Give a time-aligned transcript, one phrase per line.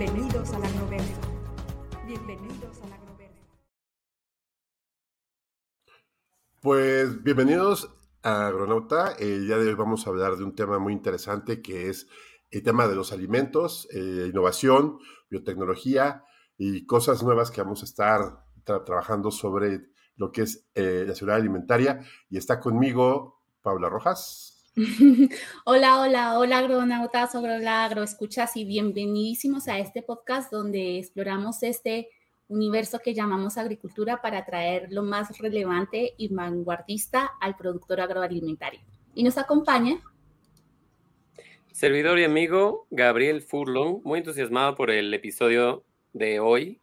[0.00, 1.20] Bienvenidos al agroverso.
[2.06, 3.44] Bienvenidos al agroverso.
[6.62, 9.12] Pues bienvenidos a Agronauta.
[9.18, 12.08] El día de hoy vamos a hablar de un tema muy interesante que es
[12.50, 16.24] el tema de los alimentos, eh, innovación, biotecnología
[16.56, 21.14] y cosas nuevas que vamos a estar tra- trabajando sobre lo que es eh, la
[21.14, 22.00] seguridad alimentaria.
[22.30, 24.59] Y está conmigo Paula Rojas.
[25.64, 32.08] Hola, hola, hola agronautas, hola agroescuchas y bienvenidísimos a este podcast donde exploramos este
[32.48, 38.80] universo que llamamos agricultura para traer lo más relevante y vanguardista al productor agroalimentario.
[39.14, 40.00] Y nos acompaña
[41.72, 46.80] Servidor y amigo Gabriel Furlong, muy entusiasmado por el episodio de hoy,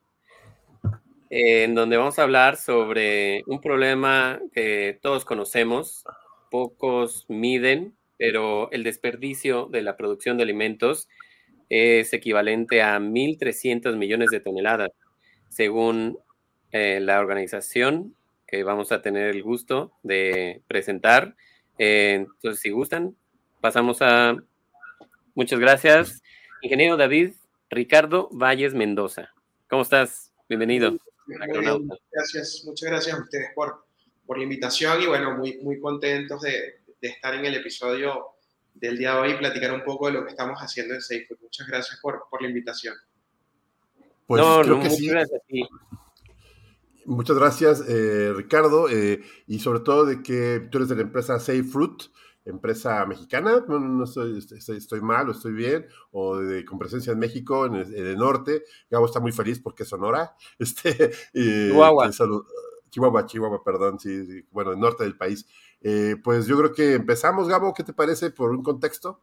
[1.30, 6.03] eh, en donde vamos a hablar sobre un problema que todos conocemos,
[6.50, 11.08] pocos miden, pero el desperdicio de la producción de alimentos
[11.70, 14.92] es equivalente a 1.300 millones de toneladas,
[15.50, 16.18] según
[16.72, 18.16] eh, la organización
[18.48, 21.36] que vamos a tener el gusto de presentar.
[21.78, 23.16] Eh, entonces, si gustan,
[23.62, 24.38] pasamos a
[25.38, 26.23] Muchas gracias.
[26.64, 27.34] Ingeniero David
[27.70, 29.30] Ricardo Valles Mendoza.
[29.70, 30.34] ¿Cómo estás?
[30.50, 30.98] Bienvenido.
[32.12, 33.86] Gracias, muchas gracias a ustedes por,
[34.28, 38.25] por la invitación y bueno, muy, muy contentos de, de estar en el episodio
[38.73, 41.39] del día de hoy y platicar un poco de lo que estamos haciendo en SafeFood.
[41.42, 42.94] Muchas gracias por, por la invitación.
[44.28, 45.08] Pues no, creo no, que muchas sí.
[45.08, 45.64] gracias a ti.
[47.06, 51.39] Muchas gracias, eh, Ricardo, eh, y sobre todo de que tú eres de la empresa
[51.39, 52.03] Safe Fruit,
[52.44, 57.13] empresa mexicana, no, no estoy, estoy, estoy mal o estoy bien, o de, con presencia
[57.13, 58.63] en México, en el, en el norte.
[58.90, 60.35] Gabo está muy feliz porque es Sonora.
[60.59, 62.07] Este, eh, Chihuahua.
[62.07, 62.46] que salu-
[62.90, 65.48] Chihuahua, Chihuahua, perdón, sí, bueno, el norte del país.
[65.81, 69.22] Eh, pues yo creo que empezamos, Gabo, ¿qué te parece por un contexto?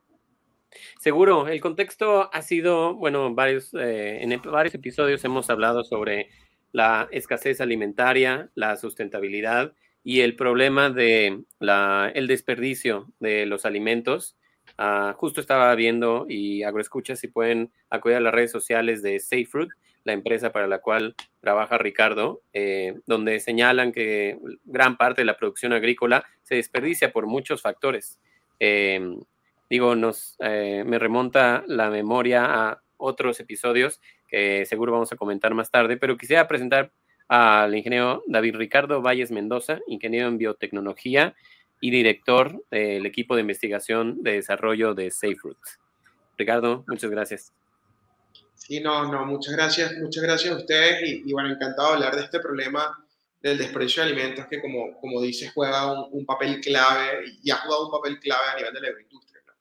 [0.98, 6.30] Seguro, el contexto ha sido, bueno, varios, eh, en varios episodios hemos hablado sobre
[6.72, 14.36] la escasez alimentaria, la sustentabilidad y el problema de la, el desperdicio de los alimentos.
[14.76, 19.46] Ah, justo estaba viendo y agroescucha si pueden acudir a las redes sociales de Safe
[19.46, 19.70] Fruit,
[20.04, 25.36] la empresa para la cual trabaja Ricardo, eh, donde señalan que gran parte de la
[25.36, 28.20] producción agrícola se desperdicia por muchos factores.
[28.60, 29.16] Eh,
[29.68, 35.54] digo, nos, eh, me remonta la memoria a otros episodios que seguro vamos a comentar
[35.54, 36.92] más tarde, pero quisiera presentar
[37.28, 41.34] al ingeniero David Ricardo Valles Mendoza, ingeniero en biotecnología
[41.80, 45.58] y director del equipo de investigación de desarrollo de SafeRoot.
[46.36, 47.63] Ricardo, muchas gracias.
[48.66, 52.16] Sí, no, no, muchas gracias, muchas gracias a ustedes y, y bueno, encantado de hablar
[52.16, 52.98] de este problema
[53.42, 57.84] del desperdicio de alimentos que como, como dices juega un, papel clave y ha jugado
[57.84, 59.42] un papel clave a nivel de la agroindustria.
[59.46, 59.52] ¿no?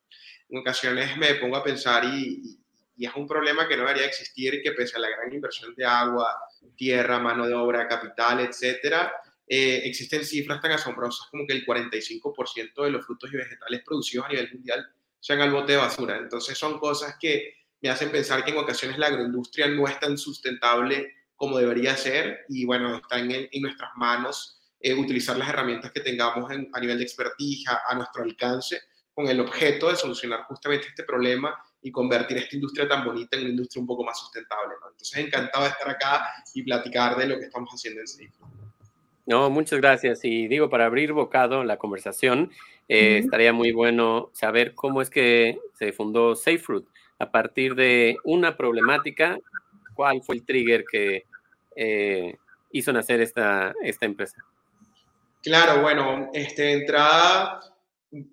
[0.47, 2.57] En ocasiones me pongo a pensar y
[2.97, 6.33] es un problema que no debería existir, que pese a la gran inversión de agua,
[6.77, 9.13] tierra, mano de obra, capital, etcétera,
[9.45, 14.27] eh, existen cifras tan asombrosas como que el 45% de los frutos y vegetales producidos
[14.27, 14.87] a nivel mundial
[15.19, 16.17] sean al bote de basura.
[16.17, 20.17] Entonces son cosas que me hacen pensar que en ocasiones la agroindustria no es tan
[20.17, 25.91] sustentable como debería ser y bueno, está en, en nuestras manos eh, utilizar las herramientas
[25.91, 28.79] que tengamos en- a nivel de expertija a nuestro alcance
[29.13, 33.43] con el objeto de solucionar justamente este problema y convertir esta industria tan bonita en
[33.43, 34.75] una industria un poco más sustentable.
[34.81, 34.89] ¿no?
[34.89, 38.31] Entonces, encantado de estar acá y platicar de lo que estamos haciendo en Safe.
[39.25, 40.23] No, muchas gracias.
[40.23, 42.51] Y digo, para abrir bocado la conversación,
[42.87, 46.85] eh, estaría muy bueno saber cómo es que se fundó SafeFruit.
[47.23, 49.39] A partir de una problemática,
[49.95, 51.23] ¿cuál fue el trigger que
[51.73, 52.35] eh,
[52.73, 54.43] hizo nacer esta, esta empresa?
[55.41, 57.61] Claro, bueno, este, entrada,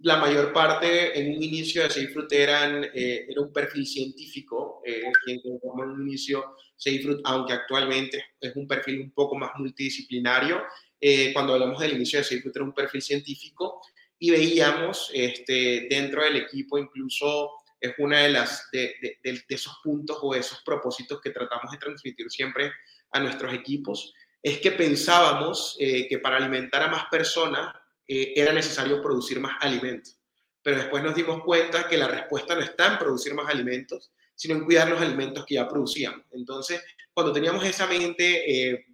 [0.03, 5.03] la mayor parte en un inicio de Safe eran, eh, era un perfil científico, eh,
[5.29, 10.65] en un inicio Safe aunque actualmente es un perfil un poco más multidisciplinario.
[11.01, 13.83] Eh, cuando hablamos del inicio de Safe era un perfil científico
[14.19, 20.19] y veíamos este, dentro del equipo incluso es una de las de, de, esos puntos
[20.21, 22.73] o esos propósitos que tratamos de transmitir siempre
[23.13, 24.13] a nuestros equipos
[24.43, 27.75] es que pensábamos eh, que para alimentar a más personas
[28.07, 30.19] eh, era necesario producir más alimentos.
[30.63, 34.55] Pero después nos dimos cuenta que la respuesta no está en producir más alimentos, sino
[34.55, 36.25] en cuidar los alimentos que ya producíamos.
[36.33, 36.83] Entonces,
[37.13, 38.87] cuando teníamos esa mente, eh,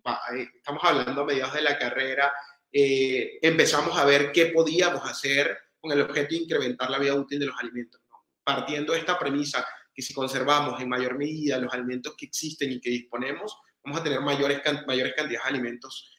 [0.56, 2.32] estamos hablando a mediados de la carrera,
[2.72, 7.46] empezamos a ver qué podíamos hacer con el objeto de incrementar la vida útil de
[7.46, 8.00] los alimentos.
[8.46, 12.80] Partiendo de esta premisa que si conservamos en mayor medida los alimentos que existen y
[12.80, 16.12] que disponemos, vamos a tener mayores, mayores cantidades de alimentos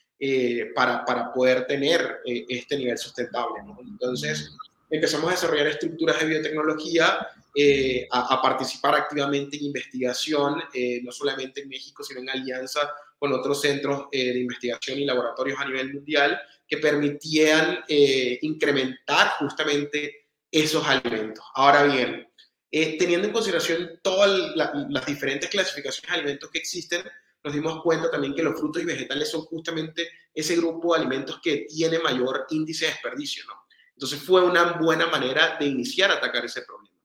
[0.75, 3.61] para, para, poder tener este nivel sustentable.
[3.79, 4.51] Entonces,
[4.89, 7.27] empezamos a desarrollar estructuras de biotecnología
[7.59, 13.33] eh, a, participar activamente en investigación, eh, no solamente en México, sino en alianza con
[13.33, 20.26] otros centros eh, de investigación y laboratorios a nivel mundial que permitían incrementar justamente
[20.63, 21.43] esos alimentos.
[21.53, 22.27] Ahora bien,
[22.71, 27.03] teniendo en consideración todas las diferentes clasificaciones de alimentos que existen,
[27.43, 31.39] nos dimos cuenta también que los frutos y vegetales son justamente ese grupo de alimentos
[31.41, 33.45] que tiene mayor índice de desperdicio.
[33.47, 33.53] ¿no?
[33.93, 36.95] Entonces fue una buena manera de iniciar a atacar ese problema.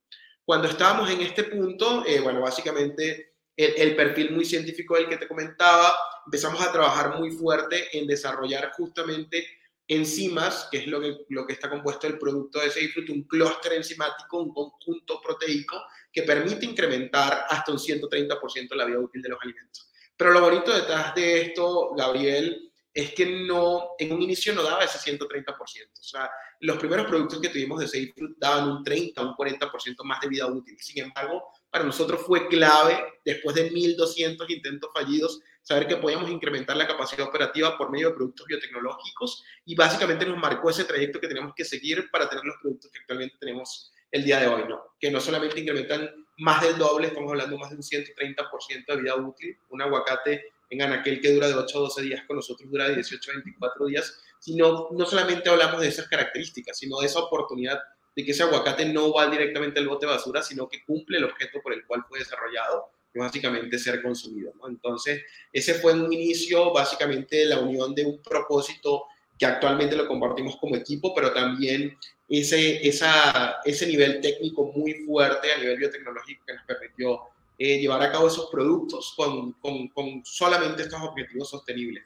[0.45, 5.29] Cuando estábamos en este punto, eh, bueno, básicamente el, perfil muy científico del que te
[5.29, 5.97] comentaba,
[6.27, 9.47] empezamos a trabajar muy fuerte en desarrollar justamente
[9.89, 13.25] enzimas, que es lo que, lo que está compuesto el producto de ese fruto, un
[13.25, 15.83] clúster enzimático, un conjunto proteico
[16.13, 19.91] que permite incrementar hasta un 130% la vida útil de los alimentos.
[20.17, 24.85] Pero lo bonito detrás de esto, Gabriel, es que no, en un inicio no daba
[24.85, 25.57] ese 130%.
[25.57, 26.31] O sea,
[26.61, 30.47] los primeros productos que tuvimos de Safe daban un 30, un 40% más de vida
[30.47, 30.77] útil.
[30.79, 36.77] Sin embargo, para nosotros fue clave, después de 1.200 intentos fallidos, saber que podíamos incrementar
[36.77, 41.29] la capacidad operativa por medio de productos biotecnológicos y básicamente nos marcó ese trayecto que
[41.29, 44.83] tenemos que seguir para tener los productos que actualmente tenemos el día de hoy, ¿no?
[45.01, 49.17] Que no solamente incrementan más del doble, estamos hablando más de un 130% de vida
[49.17, 52.89] útil, un aguacate en anaquel que dura de 8 a 12 días, con nosotros dura
[52.89, 57.21] de 18 a 24 días, sino no solamente hablamos de esas características, sino de esa
[57.21, 57.79] oportunidad
[58.15, 61.25] de que ese aguacate no va directamente al bote de basura, sino que cumple el
[61.25, 64.53] objeto por el cual fue desarrollado, que básicamente ser consumido.
[64.69, 65.23] Entonces,
[65.53, 69.05] ese fue un inicio básicamente la unión de un propósito
[69.39, 71.97] que actualmente lo compartimos como equipo, pero también
[72.29, 77.21] ese, esa, ese nivel técnico muy fuerte a nivel biotecnológico que nos permitió
[77.59, 82.05] eh, llevar a cabo esos productos con, con, con solamente estos objetivos sostenibles.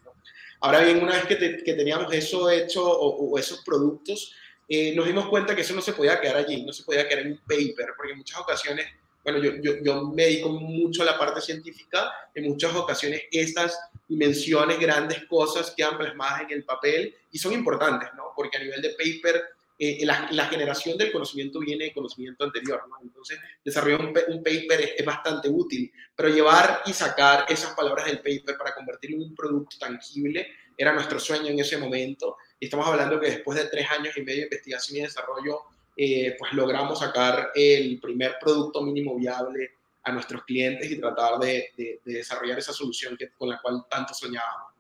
[0.61, 4.35] Ahora bien, una vez que, que teníamos eso hecho o, esos productos,
[4.69, 7.27] eh, nos dimos cuenta que eso no se podía quedar allí, no se podía quedar
[7.27, 8.87] en un paper, porque en muchas ocasiones,
[9.27, 13.77] bueno, yo, yo, yo me dedico mucho a la parte científica, en muchas ocasiones estas
[14.07, 18.33] dimensiones, grandes cosas quedan plasmadas en el papel y son importantes, ¿no?
[18.37, 19.43] Porque a nivel de paper
[19.81, 22.99] eh, la, generación del conocimiento viene de conocimiento anterior, ¿no?
[23.03, 28.57] Entonces, desarrollar un, paper es, bastante útil, pero llevar y sacar esas palabras del paper
[28.57, 30.47] para convertirlo en un producto tangible
[30.79, 32.37] era nuestro sueño en ese momento.
[32.61, 35.63] Y estamos hablando que después de tres años y medio de investigación y desarrollo,
[35.97, 39.71] eh, pues logramos sacar el primer producto mínimo viable
[40.03, 44.15] a nuestros clientes y tratar de, de, desarrollar esa solución que, con la cual tanto
[44.15, 44.73] soñábamos.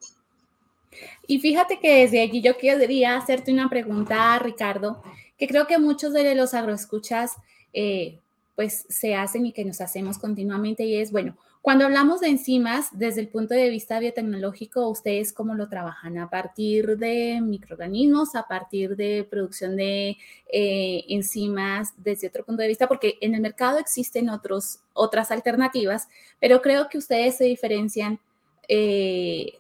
[1.27, 5.03] Y fíjate que desde allí yo quería hacerte una pregunta, Ricardo,
[5.39, 7.33] que creo que muchos de los agroescuchas
[7.73, 8.19] eh,
[8.55, 11.37] pues se hacen y que nos hacemos continuamente y es, bueno,
[11.67, 16.17] cuando hablamos de enzimas desde el punto de vista biotecnológico, ¿ustedes cómo lo trabajan?
[16.17, 20.17] ¿A partir de microorganismos, a partir de producción de
[20.49, 22.87] eh, enzimas desde otro punto de vista?
[22.87, 26.07] Porque en el mercado existen otros, otras alternativas,
[26.39, 28.21] pero creo que ustedes se diferencian
[28.69, 29.55] eh,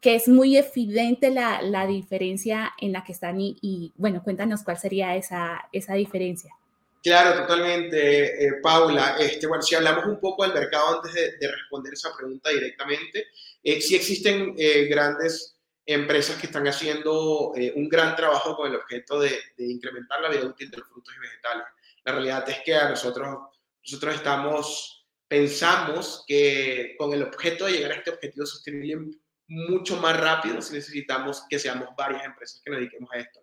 [0.00, 4.78] que es muy evidente la, la, diferencia en la que están y, bueno, cuéntanos cuál
[4.78, 6.54] sería esa, esa diferencia.
[7.02, 9.16] Claro, totalmente, eh, Paula.
[9.18, 13.26] Este, bueno, si hablamos un poco del mercado antes de, responder esa pregunta directamente,
[13.62, 18.76] eh, sí existen eh, grandes empresas que están haciendo eh, un gran trabajo con el
[18.76, 21.64] objeto de, incrementar la vida útil de los frutos y vegetales.
[22.04, 23.36] La realidad es que nosotros,
[23.84, 29.18] nosotros estamos, pensamos que con el objeto de llegar a este objetivo sostenible
[29.48, 33.40] mucho más rápido si necesitamos que seamos varias empresas que nos dediquemos a esto.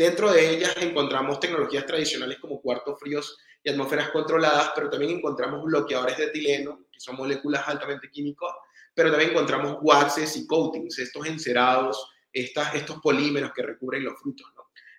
[0.00, 5.62] Dentro de ellas encontramos tecnologías tradicionales como cuartos fríos y atmósferas controladas, pero también encontramos
[5.62, 8.48] bloqueadores de etileno, que son moléculas altamente químicas,
[8.94, 14.46] pero también encontramos waxes y coatings, estos encerados, estas, estos polímeros que recubren los frutos.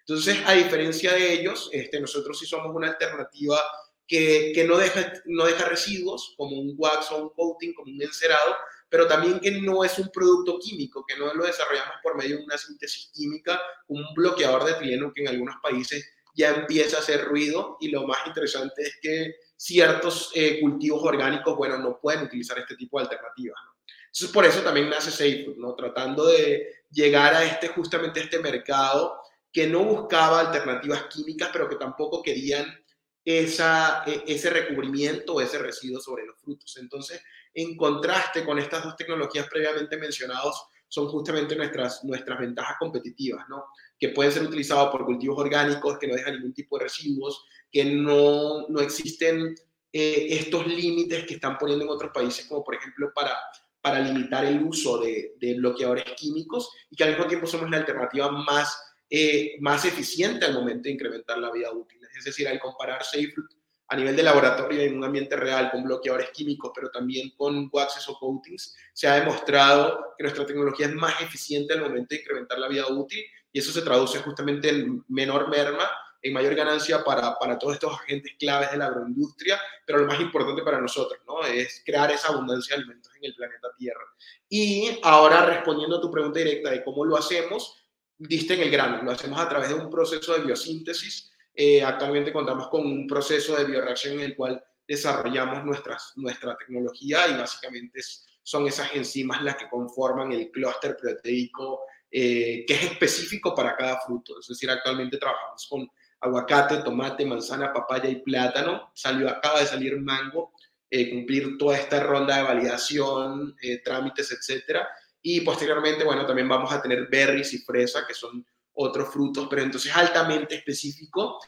[0.02, 3.60] Entonces, a diferencia de ellos, este, nosotros sí somos una alternativa
[4.06, 8.04] que, que, no, deja, no deja residuos, como un wax o un coating, como un
[8.04, 8.56] encerado,
[8.92, 12.44] pero también que no es un producto químico, que no lo desarrollamos por medio de
[12.44, 16.06] una síntesis química, un bloqueador de etileno que en algunos países
[16.36, 21.56] ya empieza a hacer ruido y lo más interesante es que ciertos eh, cultivos orgánicos,
[21.56, 23.62] bueno, no pueden utilizar este tipo de alternativas.
[24.08, 25.74] Entonces, por eso también nace SafeFood, ¿no?
[25.74, 29.22] Tratando de llegar a este, justamente a este mercado
[29.54, 32.81] que no buscaba alternativas químicas, pero que tampoco querían
[33.24, 36.78] esa, e, ese recubrimiento ese residuo sobre los frutos.
[36.78, 37.22] Entonces,
[37.54, 40.56] en contraste con estas dos tecnologías previamente mencionadas,
[40.88, 43.64] son justamente nuestras, nuestras ventajas competitivas, ¿no?
[43.98, 47.86] que pueden ser utilizados por cultivos orgánicos, que no dejan ningún tipo de residuos, que
[47.86, 49.56] no, no existen
[49.94, 53.38] eh, estos límites que están poniendo en otros países, como por ejemplo para,
[53.82, 57.78] para limitar el uso de, de bloqueadores químicos, y que al mismo tiempo somos la
[57.78, 58.78] alternativa más,
[59.14, 62.00] eh, más eficiente al momento de incrementar la vida útil.
[62.18, 63.52] Es decir, al comparar SafeRoot
[63.90, 68.08] a nivel de laboratorio en un ambiente real con bloqueadores químicos, pero también con waxes
[68.08, 72.58] o coatings, se ha demostrado que nuestra tecnología es más eficiente al momento de incrementar
[72.58, 75.92] la vida útil y eso se traduce justamente en menor merma,
[76.22, 80.22] en mayor ganancia para, para todos estos agentes claves de la agroindustria, pero lo más
[80.22, 81.44] importante para nosotros, ¿no?
[81.44, 84.06] Es crear esa abundancia de alimentos en el planeta Tierra.
[84.48, 87.81] Y ahora respondiendo a tu pregunta directa de cómo lo hacemos,
[88.28, 92.32] diste en el grano, lo hacemos a través de un proceso de biosíntesis eh, actualmente
[92.32, 98.02] contamos con un proceso de bioreacción en el cual desarrollamos nuestras, nuestra tecnología y básicamente
[98.42, 104.00] son esas enzimas las que conforman el clúster proteico eh, que es específico para cada
[104.02, 104.40] fruto.
[104.40, 105.88] Es decir, actualmente trabajamos con
[106.22, 108.92] aguacate, tomate, manzana, papaya y plátano.
[108.94, 110.54] Salió, acaba de salir mango,
[110.90, 114.88] eh, cumplir toda esta ronda de validación, trámites, etcétera.
[115.22, 119.62] Y posteriormente, bueno, también vamos a tener berries y fresa, que son otros frutos, pero
[119.62, 121.40] entonces altamente específico.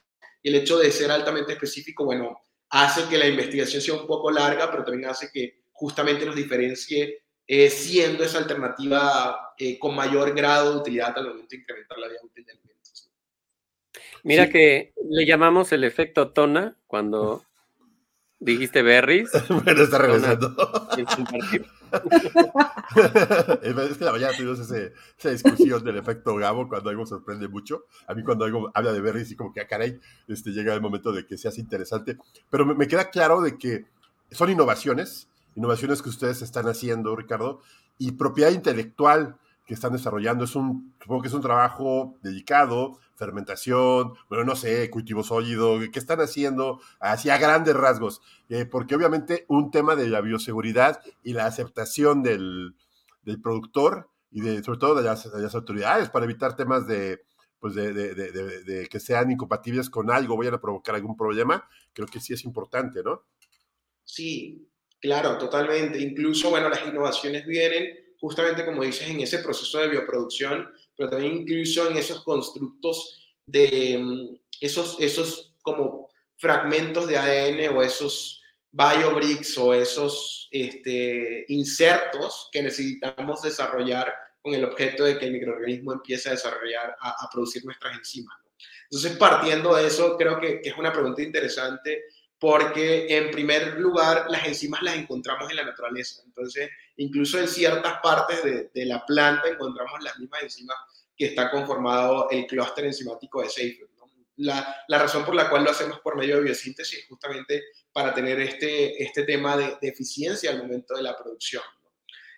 [0.41, 2.37] Y el hecho de ser altamente específico, bueno,
[2.69, 7.23] hace que la investigación sea un poco larga, pero también hace que justamente nos diferencie
[7.45, 12.07] eh, siendo esa alternativa eh, con mayor grado de utilidad al momento de incrementar la
[12.07, 13.11] vida útil de alimentos.
[14.23, 17.43] Mira que le llamamos el efecto tona cuando
[18.39, 19.29] dijiste berries.
[19.49, 20.55] bueno, está regresando.
[23.63, 27.85] es que la mañana tuvimos esa discusión del efecto Gabo cuando algo sorprende mucho.
[28.07, 30.81] A mí cuando algo habla de berries y como que, ah, caray, este, llega el
[30.81, 32.17] momento de que se hace interesante.
[32.49, 33.85] Pero me, queda claro de que
[34.31, 37.61] son innovaciones, innovaciones que ustedes están haciendo, Ricardo,
[37.97, 40.43] y propiedad intelectual que están desarrollando.
[40.45, 45.99] Es un, supongo que es un trabajo dedicado, fermentación, bueno, no sé, cultivo sólido, ¿qué
[45.99, 46.81] están haciendo?
[46.99, 52.23] Así a grandes rasgos, eh, porque obviamente un tema de la bioseguridad y la aceptación
[52.23, 52.75] del,
[53.23, 57.21] del productor y de, sobre todo de las, autoridades para evitar temas de,
[57.59, 62.07] pues de, de, de, que sean incompatibles con algo, vayan a provocar algún problema, creo
[62.07, 63.23] que sí es importante, ¿no?
[64.03, 64.67] Sí,
[64.99, 65.99] claro, totalmente.
[65.99, 71.39] Incluso, bueno, las innovaciones vienen justamente como dices, en ese proceso de bioproducción, pero también
[71.39, 79.57] incluso en esos constructos de mm, esos, esos como fragmentos de ADN o esos biobricks
[79.57, 86.29] o esos este, insertos que necesitamos desarrollar con el objeto de que el microorganismo empiece
[86.29, 88.37] a desarrollar, a, producir nuestras enzimas.
[88.89, 92.05] Entonces, partiendo de eso, creo que, que es una pregunta interesante
[92.43, 96.23] porque en primer lugar las enzimas las encontramos en la naturaleza.
[96.25, 100.75] Entonces, incluso en ciertas partes de, de la planta encontramos las mismas enzimas
[101.15, 103.87] que está conformado el clúster enzimático de Seyfried.
[104.35, 108.13] La, la, razón por la cual lo hacemos por medio de biosíntesis es justamente para
[108.13, 111.63] tener este, este tema de, de eficiencia al momento de la producción.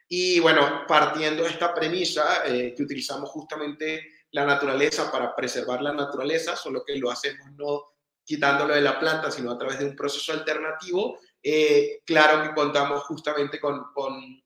[0.07, 5.93] Y bueno, partiendo de esta premisa, eh, que utilizamos justamente la naturaleza para preservar la
[5.93, 7.94] naturaleza, solo que lo hacemos no
[8.25, 13.03] quitándolo de la planta, sino a través de un proceso alternativo, eh, claro que contamos
[13.03, 14.43] justamente con, con,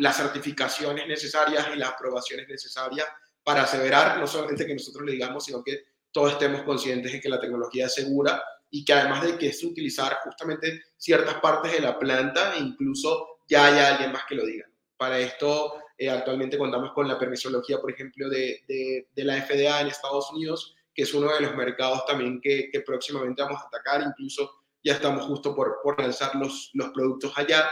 [0.00, 3.06] las certificaciones necesarias y las aprobaciones necesarias
[3.42, 7.28] para aseverar no solamente que nosotros le digamos, sino que todos estemos conscientes de que
[7.28, 11.80] la tecnología es segura y que además de que es utilizar justamente ciertas partes de
[11.80, 14.66] la planta, incluso ya haya alguien más que lo diga.
[14.96, 19.86] Para esto, eh, actualmente contamos con la permisología, por ejemplo, de, de la FDA en
[19.86, 24.02] Estados Unidos, que es uno de los mercados también que, que próximamente vamos a atacar,
[24.02, 24.50] incluso
[24.82, 27.68] ya estamos justo por, por lanzar los, los productos allá.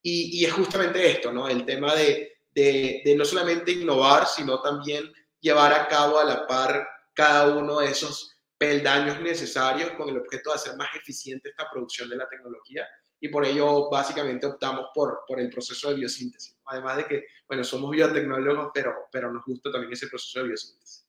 [0.00, 1.48] Y, y, es justamente esto, ¿no?
[1.48, 6.46] El tema de, de, de, no solamente innovar, sino también llevar a cabo a la
[6.46, 11.68] par cada uno de esos peldaños necesarios con el objeto de hacer más eficiente esta
[11.70, 12.86] producción de la tecnología.
[13.20, 16.56] Y por ello, básicamente, optamos por, por el proceso de biosíntesis.
[16.66, 21.01] Además de que, bueno, somos biotecnólogos, pero, pero nos gusta también ese proceso de biosíntesis.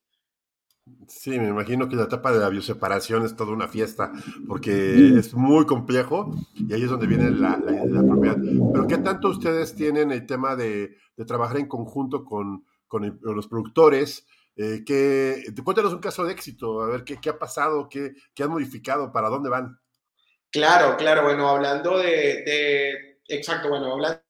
[1.08, 4.12] Sí, me imagino que la etapa de la bioseparación es toda una fiesta,
[4.46, 8.36] porque es muy complejo y ahí es donde viene la, la, propiedad.
[8.72, 13.48] Pero ¿qué tanto ustedes tienen el tema de, de trabajar en conjunto con, con, los
[13.48, 14.26] productores?
[14.56, 18.42] Eh, que, cuéntanos un caso de éxito, a ver qué, qué ha pasado, qué, qué,
[18.42, 19.78] han modificado, para dónde van.
[20.50, 24.20] Claro, claro, bueno, hablando de, de exacto, bueno, hablando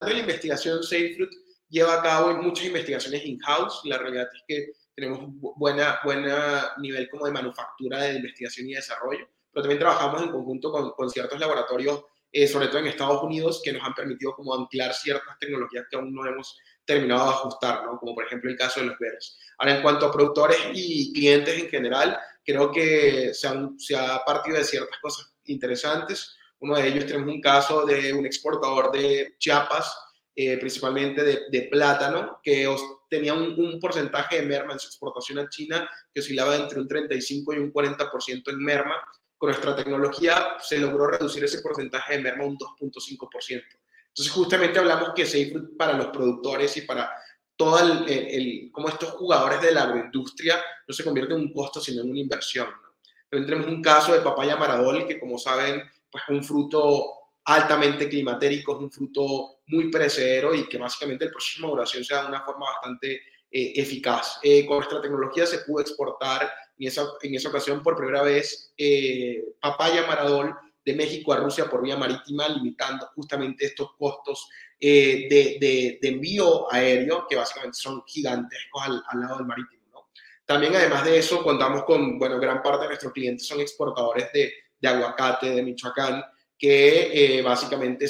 [0.00, 1.30] de la investigación SafeFruit,
[1.68, 5.20] lleva a cabo muchas investigaciones in-house, la realidad es que tenemos
[5.56, 10.70] buena, buena nivel como de manufactura de investigación y desarrollo, pero también trabajamos en conjunto
[10.70, 14.54] con, con ciertos laboratorios, eh, sobre todo en Estados Unidos, que nos han permitido como
[14.54, 17.98] anclar ciertas tecnologías que aún no hemos terminado de ajustar, ¿no?
[17.98, 19.38] como por ejemplo el caso de los verdes.
[19.58, 24.22] Ahora, en cuanto a productores y clientes en general, creo que se, han, se ha
[24.24, 26.36] partido de ciertas cosas interesantes.
[26.60, 29.96] Uno de ellos tenemos un caso de un exportador de Chiapas,
[30.42, 32.66] eh, principalmente de, de, plátano, que
[33.10, 36.88] tenía un, un, porcentaje de merma en su exportación a China que oscilaba entre un
[36.88, 38.94] 35 y un 40% en merma.
[39.36, 43.62] Con nuestra tecnología se logró reducir ese porcentaje de merma un 2.5%.
[44.08, 47.10] Entonces, justamente hablamos que SafeFood para los productores y para
[47.54, 51.82] todo el, el, como estos jugadores de la agroindustria no se convierte en un costo,
[51.82, 52.66] sino en una inversión.
[52.66, 52.94] ¿no?
[53.28, 58.08] También tenemos un caso de papaya maradol, que como saben, pues es un fruto altamente
[58.08, 62.22] climatérico, es un fruto muy perecedero y que básicamente el proceso de maduración se da
[62.22, 64.38] de una forma bastante eh, eficaz.
[64.42, 68.72] Eh, con nuestra tecnología se pudo exportar en esa, en esa ocasión por primera vez
[68.76, 74.48] eh, papaya maradol de México a Rusia por vía marítima, limitando justamente estos costos
[74.78, 79.82] eh, de, de, de, envío aéreo, que básicamente son gigantescos al, al, lado del marítimo.
[79.92, 80.08] ¿no?
[80.44, 84.52] También, además de eso, contamos con, bueno, gran parte de nuestros clientes son exportadores de,
[84.80, 86.24] de aguacate de Michoacán,
[86.58, 88.08] que eh, básicamente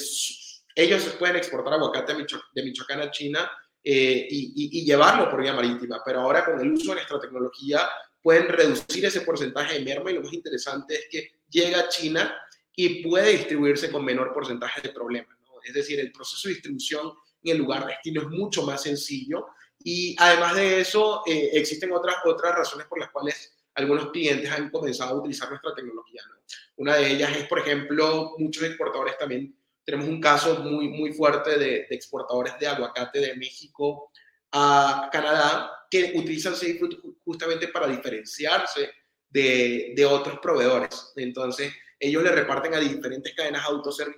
[0.80, 3.50] ellos pueden exportar aguacate de Michoacán a China
[3.82, 7.18] eh, y, y, y, llevarlo por vía marítima, pero ahora con el uso de nuestra
[7.18, 7.88] tecnología
[8.22, 12.34] pueden reducir ese porcentaje de merma y lo más interesante es que llega a China
[12.76, 15.37] y puede distribuirse con menor porcentaje de problemas.
[15.44, 15.54] ¿no?
[15.64, 19.46] Es decir, el proceso de distribución en el lugar de destino es mucho más sencillo
[19.82, 24.70] y además de eso eh, existen otras, otras razones por las cuales algunos clientes han
[24.70, 26.22] comenzado a utilizar nuestra tecnología.
[26.28, 26.37] ¿no?
[26.76, 29.56] Una de ellas es, por ejemplo, muchos exportadores también.
[29.84, 34.10] Tenemos un caso muy, muy fuerte de, de exportadores de aguacate de México
[34.52, 36.94] a Canadá que utilizan SafeFood
[37.25, 38.90] justamente para diferenciarse
[39.28, 41.12] de, de otros proveedores.
[41.16, 43.64] Entonces, ellos le reparten a diferentes cadenas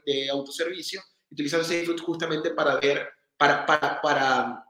[0.04, 4.64] de autoservicio, utilizan SafeFood justamente para ver, para, para, para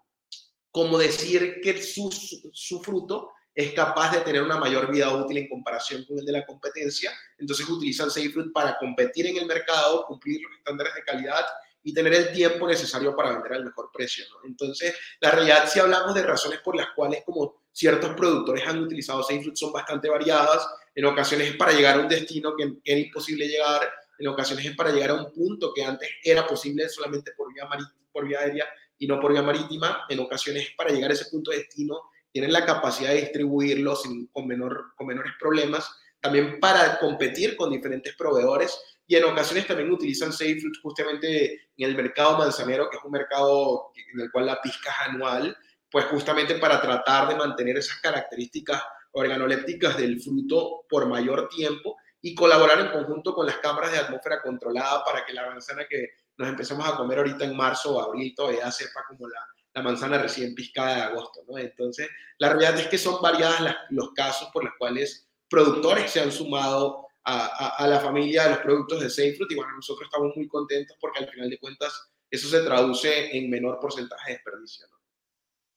[0.70, 2.10] como decir que su,
[2.52, 6.32] su, fruto es capaz de tener una mayor vida útil en comparación con el de
[6.32, 7.12] la competencia.
[7.38, 11.44] Entonces utilizan SafeFood para competir en el mercado, cumplir los estándares de calidad
[11.82, 14.24] y tener el tiempo necesario para vender al mejor precio.
[14.44, 19.22] Entonces, la realidad, si hablamos de razones por las cuales como ciertos productores han utilizado
[19.22, 23.48] SafeFood, son bastante variadas en ocasiones es para llegar a un destino que era imposible
[23.48, 27.52] llegar, en ocasiones es para llegar a un punto que antes era posible solamente por
[27.52, 27.68] vía,
[28.12, 28.66] por vía aérea
[28.98, 32.10] y no por vía marítima, en ocasiones es para llegar a ese punto de destino,
[32.32, 37.70] tienen la capacidad de distribuirlo sin, con, menor, con menores problemas, también para competir con
[37.70, 43.04] diferentes proveedores y en ocasiones también utilizan SafeFood justamente en el mercado manzanero, que es
[43.04, 45.56] un mercado en el cual la pizca es anual,
[45.90, 52.34] pues justamente para tratar de mantener esas características organolépticas del fruto por mayor tiempo y
[52.34, 56.48] colaborar en conjunto con las cámaras de atmósfera controlada para que la manzana que nos
[56.48, 59.40] empecemos a comer ahorita en marzo o abril todavía sepa como la,
[59.74, 61.40] la manzana recién piscada de agosto.
[61.48, 61.58] ¿no?
[61.58, 62.08] Entonces,
[62.38, 66.32] la realidad es que son variadas las, los casos por los cuales productores se han
[66.32, 70.36] sumado a, a, la familia de los productos de Safe Fruit y bueno, nosotros estamos
[70.36, 74.86] muy contentos porque al final de cuentas eso se traduce en menor porcentaje de desperdicio.
[74.90, 75.02] ¿no?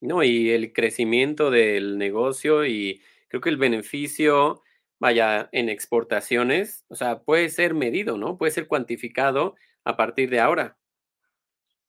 [0.02, 4.62] No, y el crecimiento del negocio y creo que el beneficio,
[5.00, 8.38] vaya, en exportaciones, o sea, puede ser medido, ¿no?
[8.38, 10.78] Puede ser cuantificado a partir de ahora.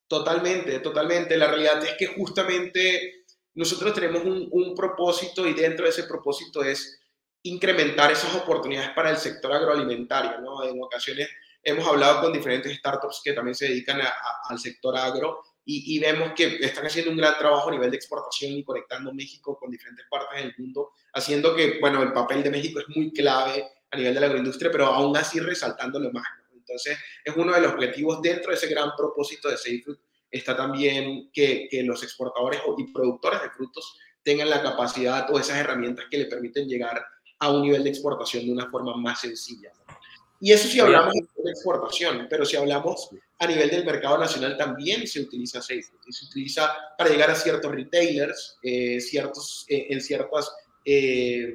[0.09, 1.37] Totalmente, totalmente.
[1.37, 7.01] La realidad es que justamente nosotros tenemos un, propósito y dentro de ese propósito es
[7.43, 10.63] incrementar esas oportunidades para el sector agroalimentario, ¿no?
[10.63, 11.29] En ocasiones
[11.63, 14.01] hemos hablado con diferentes startups que también se dedican
[14.49, 18.53] al sector agro y, vemos que están haciendo un gran trabajo a nivel de exportación
[18.53, 22.79] y conectando México con diferentes partes del mundo, haciendo que, bueno, el papel de México
[22.79, 26.25] es muy clave a nivel de la agroindustria, pero aún así resaltándolo más.
[26.67, 29.99] Entonces, es uno de los objetivos dentro de ese gran propósito de Safe Food,
[30.31, 35.59] está también que, que los exportadores y productores de frutos tengan la capacidad o esas
[35.59, 37.05] herramientas que le permiten llegar
[37.39, 39.71] a un nivel de exportación de una forma más sencilla.
[40.41, 45.07] Y eso si hablamos de exportación, pero si hablamos a nivel del mercado nacional también
[45.07, 50.01] se utiliza SafeFood y se utiliza para llegar a ciertos retailers, eh, ciertos, eh, en
[50.01, 50.53] ciertas,
[50.85, 51.55] eh,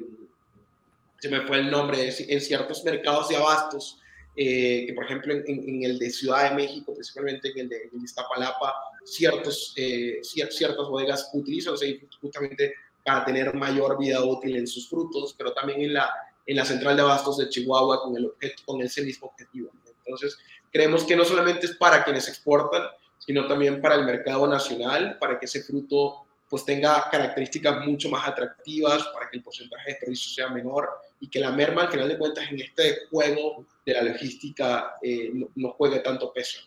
[1.18, 4.00] se me fue el nombre, en ciertos mercados de abastos,
[4.36, 7.90] eh, que por ejemplo en, en, el de Ciudad de México, principalmente en el de,
[7.92, 9.74] en Iztapalapa, ciertos,
[10.22, 15.82] ciertas bodegas utilizan SafeFood justamente para tener mayor vida útil en sus frutos, pero también
[15.82, 16.10] en la
[16.46, 19.70] en la central de abastos de Chihuahua con, el objeto, con ese mismo objetivo.
[20.04, 20.38] Entonces,
[20.72, 22.82] creemos que no solamente es para quienes exportan,
[23.18, 28.28] sino también para el mercado nacional, para que ese fruto pues tenga características mucho más
[28.28, 30.90] atractivas, para que el porcentaje de desperdicio sea menor
[31.22, 35.32] y que la merma al final de cuentas en este juego de la logística eh,
[35.54, 36.60] no, juegue tanto peso.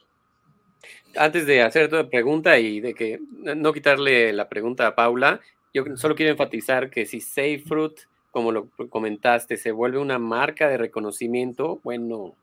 [1.18, 5.42] Antes de hacer toda pregunta y de que no quitarle la pregunta a Paula,
[5.74, 7.20] yo solo quiero enfatizar que si
[7.60, 8.00] Fruit,
[8.32, 12.34] como lo comentaste, se vuelve una marca de reconocimiento, bueno,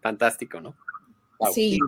[0.00, 0.74] fantástico, ¿no?
[1.52, 1.78] Sí,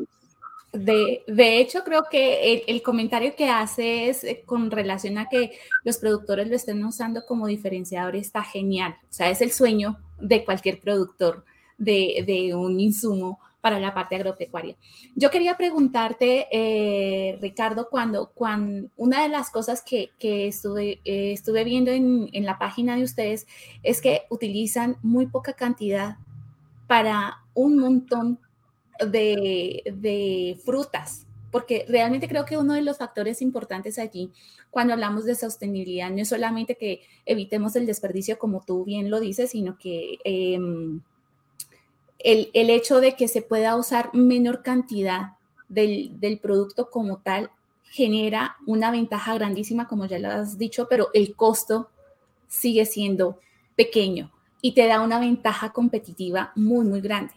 [0.75, 5.53] de, hecho, creo que el, comentario que hace es eh, con relación a que
[5.85, 8.97] los productores lo estén usando como diferenciador está genial.
[9.03, 11.45] O sea, es el sueño de cualquier productor
[11.79, 14.77] de, un insumo para la parte agropecuaria.
[15.15, 21.65] Yo quería preguntarte, eh, Ricardo, cuando, cuando una de las cosas que, estuve, eh, estuve
[21.65, 23.47] viendo en, en la página de ustedes
[23.83, 26.17] es que utilizan muy poca cantidad
[26.87, 28.39] para un montón
[28.99, 34.31] de, frutas, porque realmente creo que uno de los factores importantes allí
[34.71, 39.21] cuando hablamos de sostenibilidad no es solamente que evitemos el desperdicio, como tú bien lo
[39.21, 41.01] dices, sino que em,
[42.19, 45.37] el, hecho de que se pueda usar menor cantidad
[45.69, 47.51] del, del, producto como tal
[47.85, 51.91] genera una ventaja grandísima, como ya lo has dicho, pero el costo
[52.49, 53.39] sigue siendo
[53.77, 57.35] pequeño y te da una ventaja competitiva muy, muy grande.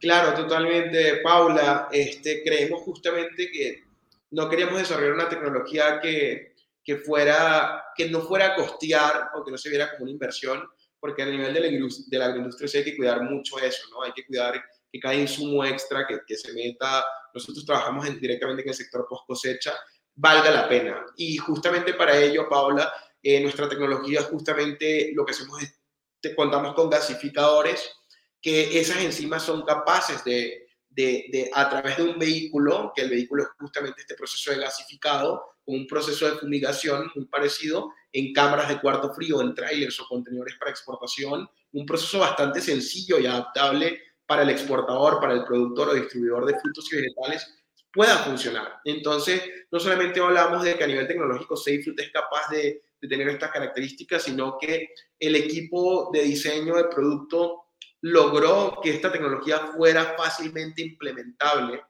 [0.00, 1.88] Claro, totalmente, Paula.
[1.92, 3.84] Este, creemos justamente que
[4.30, 9.50] no queríamos desarrollar una tecnología que, que, fuera, que no fuera a costear o que
[9.50, 10.66] no se viera como una inversión,
[10.98, 14.02] porque a nivel de la, de la agroindustria sí hay que cuidar mucho eso, ¿no?
[14.02, 18.74] Hay que cuidar que cada insumo extra que, se meta, nosotros trabajamos directamente en el
[18.74, 19.74] sector post cosecha,
[20.14, 21.04] valga la pena.
[21.16, 26.90] Y justamente para ello, Paula, eh, nuestra tecnología justamente lo que hacemos es, contamos con
[26.90, 27.99] gasificadores,
[28.40, 33.44] que esas enzimas son capaces de, de, a través de un vehículo, que el vehículo
[33.44, 38.68] es justamente este proceso de gasificado, con un proceso de fumigación muy parecido en cámaras
[38.68, 44.00] de cuarto frío, en trailers o contenedores para exportación, un proceso bastante sencillo y adaptable
[44.26, 47.60] para el exportador, para el productor o distribuidor de frutos y vegetales
[47.92, 48.80] pueda funcionar.
[48.84, 53.28] Entonces, no solamente hablamos de que a nivel tecnológico SafeFruit es capaz de, de tener
[53.28, 57.69] estas características, sino que el equipo de diseño de producto
[58.02, 61.82] logró que esta tecnología fuera fácilmente implementable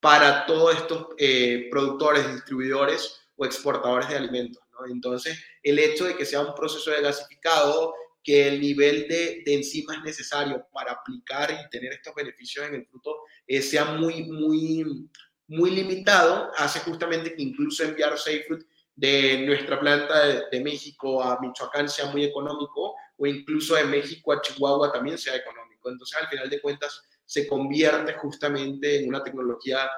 [0.00, 4.62] para todos estos eh, productores, distribuidores o exportadores de alimentos.
[4.88, 10.02] Entonces, el hecho de que sea un proceso de gasificado, que el nivel de, enzimas
[10.02, 15.08] necesario para aplicar y tener estos beneficios en el fruto eh, sea muy, muy,
[15.48, 21.38] muy limitado, hace justamente que incluso enviar Fruit de nuestra planta de, de México a
[21.40, 25.90] Michoacán sea muy económico o incluso de México a Chihuahua también sea económico.
[25.90, 29.90] Entonces, al final de cuentas, se convierte justamente en una tecnología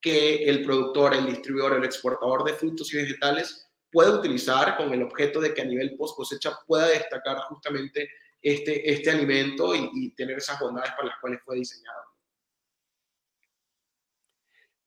[0.00, 5.02] que el productor, el distribuidor, el exportador de frutos y vegetales puede utilizar con el
[5.02, 8.10] objeto de que a nivel post cosecha pueda destacar justamente
[8.42, 12.00] este, este alimento y, tener esas bondades para las cuales fue diseñado.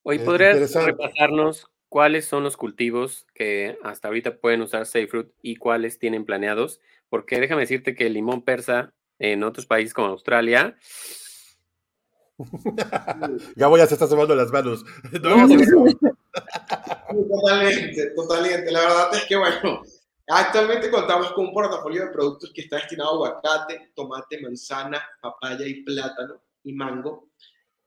[0.04, 5.56] Hoy eh, podrías repasarnos cuáles son los cultivos que hasta ahorita pueden usar Fruit y
[5.58, 10.78] cuáles tienen planeados porque déjame decirte que el limón persa en otros países como Australia.
[13.56, 14.86] ya ya se está tomando las manos.
[17.30, 18.72] totalmente, totalmente.
[18.72, 19.82] La verdad es que, bueno,
[20.28, 25.66] actualmente contamos con un portafolio de productos que está destinado a aguacate, tomate, manzana, papaya
[25.66, 27.30] y plátano y mango.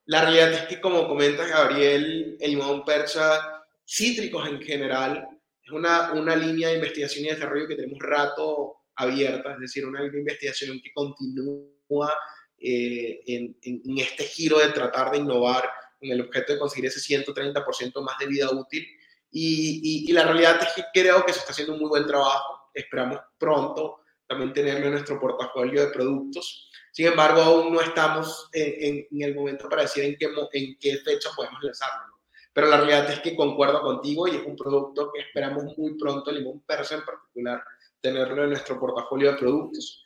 [0.06, 5.28] La realidad es que, como comenta Gabriel, el limón persa, cítricos en general,
[5.64, 10.04] es una, una línea de investigación y desarrollo que tenemos rato abierta, es decir, una
[10.04, 12.12] investigación que continúa
[12.58, 17.00] eh, en, en, este giro de tratar de innovar con el objeto de conseguir ese
[17.00, 18.86] 130% más de vida útil.
[19.30, 22.70] Y, y, la realidad es que creo que se está haciendo un muy buen trabajo.
[22.74, 26.70] Esperamos pronto también tenerlo en nuestro portafolio de productos.
[26.92, 30.98] Sin embargo, aún no estamos en, en, el momento para decir en qué, en qué
[30.98, 32.12] fecha podemos lanzarlo.
[32.52, 36.30] Pero la realidad es que concuerdo contigo y es un producto que esperamos muy pronto,
[36.30, 37.64] limón persa en particular,
[38.02, 40.04] tenerlo en nuestro portafolio de productos.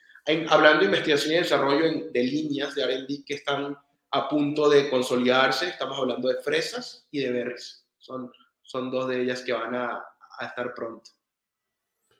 [0.48, 3.76] hablando de investigación y desarrollo de líneas de R&D que están
[4.10, 7.84] a punto de consolidarse, estamos hablando de fresas y de berries.
[7.98, 8.30] Son,
[8.62, 10.04] son dos de ellas que van a,
[10.40, 11.10] estar pronto.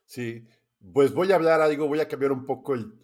[0.07, 0.47] Sí,
[0.93, 2.95] pues voy a hablar algo, voy a cambiar un poco el,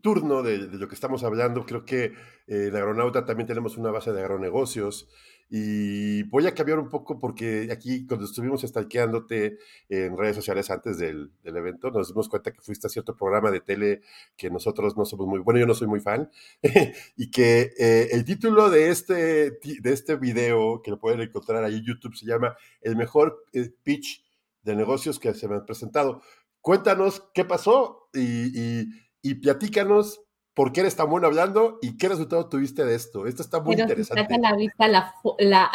[0.00, 1.64] turno de, lo que estamos hablando.
[1.64, 2.04] Creo que
[2.46, 5.08] eh, en Agronauta también tenemos una base de agronegocios
[5.54, 9.58] y voy a cambiar un poco porque aquí cuando estuvimos stalkeándote
[9.90, 13.50] en redes sociales antes del, del, evento, nos dimos cuenta que fuiste a cierto programa
[13.50, 14.00] de tele
[14.34, 16.30] que nosotros no somos muy, bueno, yo no soy muy fan,
[17.16, 21.76] y que eh, el título de este, de este video, que lo pueden encontrar ahí
[21.76, 24.24] en YouTube, se llama El mejor eh, pitch
[24.62, 26.22] de negocios que se me han presentado.
[26.62, 28.86] Cuéntanos qué pasó y, y
[29.22, 30.20] y platícanos
[30.54, 33.26] por qué eres tan bueno hablando y qué resultado tuviste de esto.
[33.26, 34.38] Esto está muy interesante.
[34.38, 35.70] la vista, la, la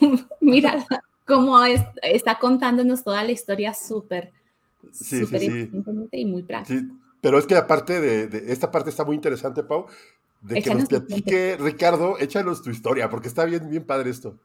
[0.40, 0.84] mira
[1.26, 4.32] cómo está contándonos toda la historia súper,
[4.92, 5.70] sí, súper sí,
[6.12, 6.82] y muy práctica.
[7.20, 9.86] pero es que aparte de, de, esta parte está muy interesante, Pau,
[10.44, 14.38] de que nos platique Ricardo, échanos tu historia, porque está bien, bien padre esto.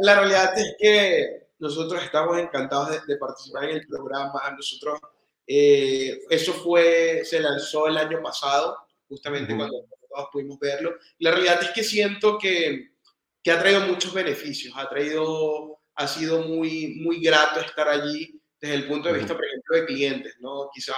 [0.00, 4.40] la realidad es que nosotros estamos encantados de, participar en el programa.
[4.54, 5.00] Nosotros,
[5.46, 8.76] eh, eso fue, se lanzó el año pasado,
[9.08, 10.96] justamente cuando todos pudimos verlo.
[11.18, 12.90] La realidad es que siento que,
[13.42, 18.74] que, ha traído muchos beneficios, ha traído, ha sido muy, muy grato estar allí desde
[18.74, 20.68] el punto de vista, por ejemplo, de clientes, ¿no?
[20.72, 20.96] Quizás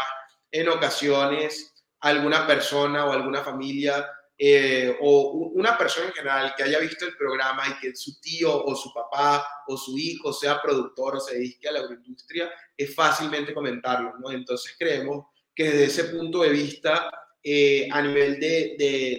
[0.50, 4.08] en ocasiones alguna persona o alguna familia
[4.40, 8.64] eh, o una persona en general que haya visto el programa y que su tío
[8.64, 12.94] o su papá o su hijo sea productor o se dedique a la agroindustria, es
[12.94, 14.30] fácilmente comentarlo, ¿no?
[14.30, 17.10] Entonces creemos que desde ese punto de vista,
[17.42, 18.76] eh, a nivel de,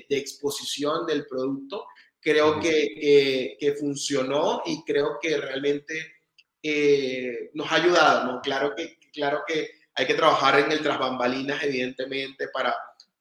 [0.07, 1.85] de, exposición del producto,
[2.21, 6.19] creo que, que, funcionó y creo que realmente
[6.63, 8.41] eh, nos ha ayudado, ¿no?
[8.41, 12.73] Claro que, claro que hay que trabajar en el tras bambalinas, evidentemente, para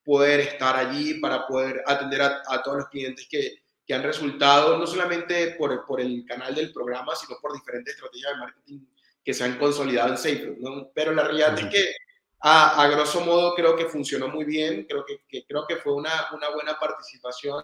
[0.09, 4.87] poder estar allí, para poder atender a, todos los clientes que, que, han resultado, no
[4.87, 8.87] solamente por, por, el canal del programa, sino por diferentes estrategias de marketing
[9.23, 10.91] que se han consolidado en SafeRoot, ¿no?
[10.95, 11.93] Pero la realidad es que,
[12.41, 15.93] a, a, grosso modo, creo que funcionó muy bien, creo que, que creo que fue
[15.93, 17.63] una, una buena participación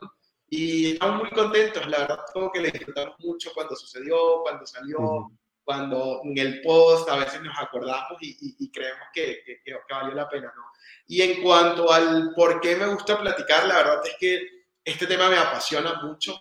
[0.50, 5.30] y estamos muy contentos, la verdad, como que le disfrutamos mucho cuando sucedió, cuando salió
[5.64, 10.52] cuando en el post a veces nos acordamos y, creemos que, que, valió la pena,
[10.54, 10.62] ¿no?
[11.06, 14.46] Y en cuanto al por qué me gusta platicar, la verdad es que
[14.84, 16.38] este tema me apasiona mucho.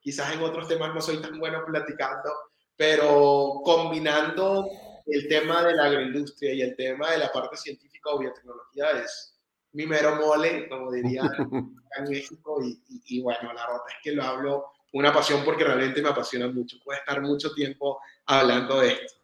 [0.00, 2.30] Quizás en otros temas no soy tan bueno platicando,
[2.76, 4.68] pero combinando
[5.06, 9.38] el tema de la agroindustria y el tema de la parte científica o biotecnología es
[9.72, 11.22] mi mero mole, como diría
[11.98, 16.00] en México, y, y bueno, la verdad es que lo hablo una pasión porque realmente
[16.00, 16.78] me apasiona mucho.
[16.82, 19.20] Puedo estar mucho tiempo hablando de esto.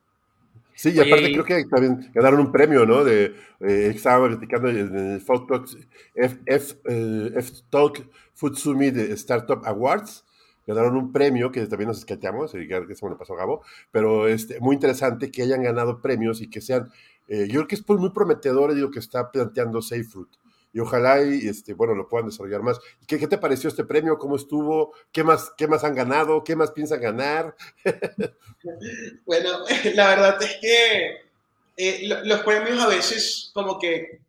[0.75, 3.05] Sí, y aparte creo que también ganaron un premio, ¿no?
[3.05, 5.69] De, eh, estaba platicando en el Food Talk,
[6.15, 8.05] F, F, eh, F Talk
[8.35, 10.25] Food Summit Startup Awards.
[10.67, 14.29] Ganaron un premio que también nos escateamos, que se me lo pasó a Gabo, pero
[14.29, 16.91] este, muy interesante que hayan ganado premios y que sean,
[17.29, 20.31] eh, yo creo que es muy prometedor, digo, que está planteando Safe Fruit
[20.73, 22.79] y ojalá y este, bueno, lo puedan desarrollar más.
[23.07, 24.19] ¿Qué, ¿Qué, te pareció este premio?
[24.19, 24.95] ¿Cómo estuvo?
[25.11, 26.45] ¿Qué más, ¿Qué más han ganado?
[26.45, 27.57] ¿Qué más piensan ganar?
[29.27, 31.31] bueno, la verdad es que
[31.77, 34.21] eh, los premios a veces como que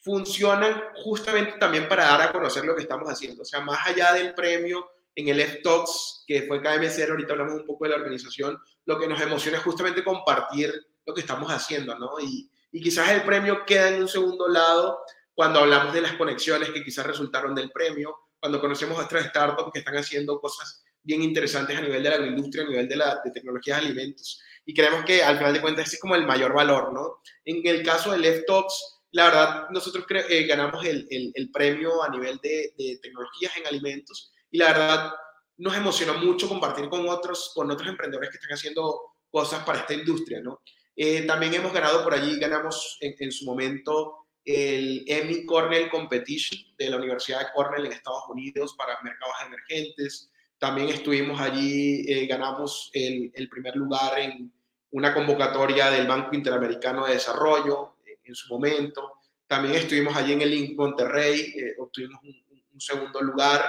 [0.00, 3.42] funcionan justamente también para dar a conocer lo que estamos haciendo.
[3.42, 7.66] O sea, más allá del premio en el F-Talks, que fue KMC, ahorita hablamos un
[7.66, 10.72] poco de la organización, lo que nos emociona es justamente compartir
[11.04, 12.18] lo que estamos haciendo, ¿no?
[12.20, 15.00] Y, y quizás el premio queda en un segundo lado,
[15.34, 19.72] cuando hablamos de las conexiones que quizás resultaron del premio, cuando conocemos a otras startups
[19.72, 23.20] que están haciendo cosas bien interesantes a nivel de la agroindustria, a nivel de, la,
[23.24, 24.40] de tecnologías de alimentos.
[24.64, 27.20] Y creemos que al final de cuentas ese es como el mayor valor, ¿no?
[27.44, 32.08] En el caso del F-Talks, la verdad, nosotros eh, ganamos el, el, el, premio a
[32.08, 35.12] nivel de, de, tecnologías en alimentos y la verdad
[35.56, 39.94] nos emocionó mucho compartir con otros, con otros emprendedores que están haciendo cosas para esta
[39.94, 40.60] industria, ¿no?
[40.94, 46.60] Eh, también hemos ganado por allí, ganamos en, en su momento el Emmy Cornell Competition
[46.78, 50.30] de la Universidad de Cornell en Estados Unidos para mercados emergentes.
[50.58, 54.52] También estuvimos allí, eh, ganamos el, el, primer lugar en
[54.90, 59.12] una convocatoria del Banco Interamericano de Desarrollo eh, en su momento.
[59.46, 63.64] También estuvimos allí en el Link Monterrey, eh, obtuvimos un, un, segundo lugar.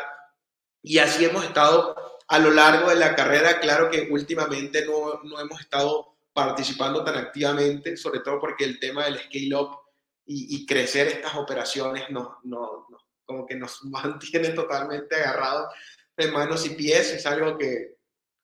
[0.83, 1.95] Y así hemos estado
[2.27, 3.59] a lo largo de la carrera.
[3.59, 9.05] Claro que últimamente no, no hemos estado participando tan activamente, sobre todo porque el tema
[9.05, 9.80] del scale-up
[10.25, 12.87] y, crecer estas operaciones no, no,
[13.25, 15.73] como que nos mantiene totalmente agarrados
[16.15, 17.95] de manos y pies, es algo que,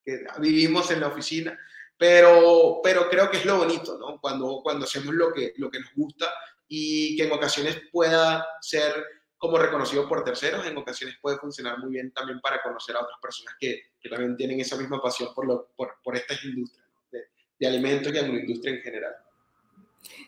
[0.03, 1.57] que, vivimos en la oficina,
[1.97, 4.19] pero, pero creo que es lo bonito, ¿no?
[4.19, 6.31] Cuando, cuando hacemos lo que, lo que nos gusta
[6.67, 8.93] y que en ocasiones pueda ser
[9.37, 13.19] como reconocido por terceros, en ocasiones puede funcionar muy bien también para conocer a otras
[13.21, 17.25] personas que, que también tienen esa misma pasión por, lo, por, por estas industrias, de,
[17.59, 19.15] de alimentos y agroindustria en general.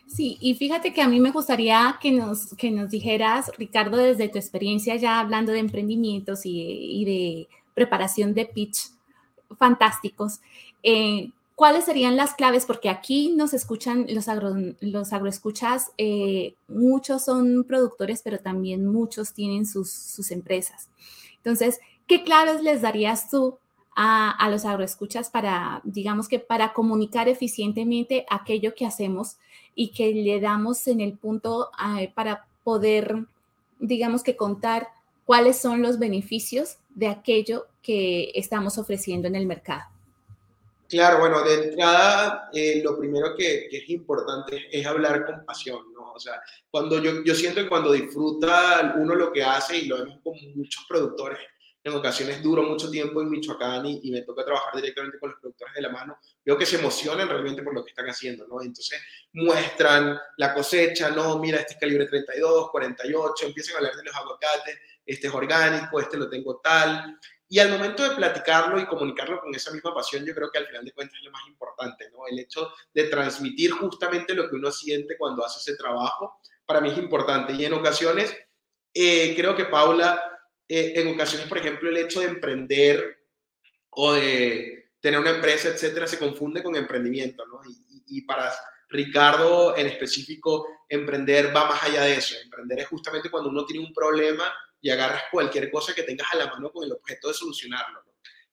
[0.06, 4.28] Sí, y fíjate que a mí me gustaría que nos, que nos dijeras, Ricardo, desde
[4.28, 8.90] tu experiencia ya hablando de emprendimientos y, y de preparación de pitch
[9.56, 10.40] fantásticos,
[10.82, 12.66] eh, ¿cuáles serían las claves?
[12.66, 19.32] Porque aquí nos escuchan los, agro, los agroescuchas, eh, muchos son productores, pero también muchos
[19.32, 20.88] tienen sus, sus empresas.
[21.36, 23.58] Entonces, ¿qué claves les darías tú
[24.02, 29.36] a, a, los agroescuchas para, digamos que para comunicar eficientemente aquello que hacemos
[29.74, 31.70] y que le damos en el punto
[32.14, 33.26] para poder,
[33.78, 34.88] digamos que contar
[35.26, 39.82] cuáles son los beneficios de aquello que estamos ofreciendo en el mercado.
[40.88, 46.14] Claro, bueno, de entrada, eh, lo primero que, es importante es hablar con pasión, ¿no?
[46.14, 49.98] O sea, cuando yo, yo siento que cuando disfruta uno lo que hace, y lo
[49.98, 51.38] vemos con muchos productores,
[51.82, 55.40] en ocasiones duro mucho tiempo en Michoacán y, y, me toca trabajar directamente con los
[55.40, 58.60] productores de la mano, veo que se emocionan realmente por lo que están haciendo, ¿no?
[58.60, 59.00] Entonces
[59.32, 64.14] muestran la cosecha, no, mira, este es calibre 32, 48, empiezan a hablar de los
[64.14, 67.18] aguacates, este es orgánico, este lo tengo tal,
[67.52, 70.68] y al momento de platicarlo y comunicarlo con esa misma pasión, yo creo que al
[70.68, 72.24] final de cuentas es lo más importante, ¿no?
[72.30, 76.90] El hecho de transmitir justamente lo que uno siente cuando hace ese trabajo, para mí
[76.90, 77.52] es importante.
[77.54, 78.36] Y en ocasiones,
[78.94, 80.39] eh, creo que Paula,
[80.72, 83.26] eh, en ocasiones, por ejemplo, el hecho de emprender
[83.90, 87.44] o de tener una empresa, etcétera, se confunde con emprendimiento,
[88.06, 88.52] y para
[88.88, 92.36] Ricardo en específico, emprender va más allá de eso.
[92.40, 94.44] Emprender es justamente cuando uno tiene un problema
[94.80, 98.04] y agarras cualquier cosa que tengas a la mano con el objeto de solucionarlo.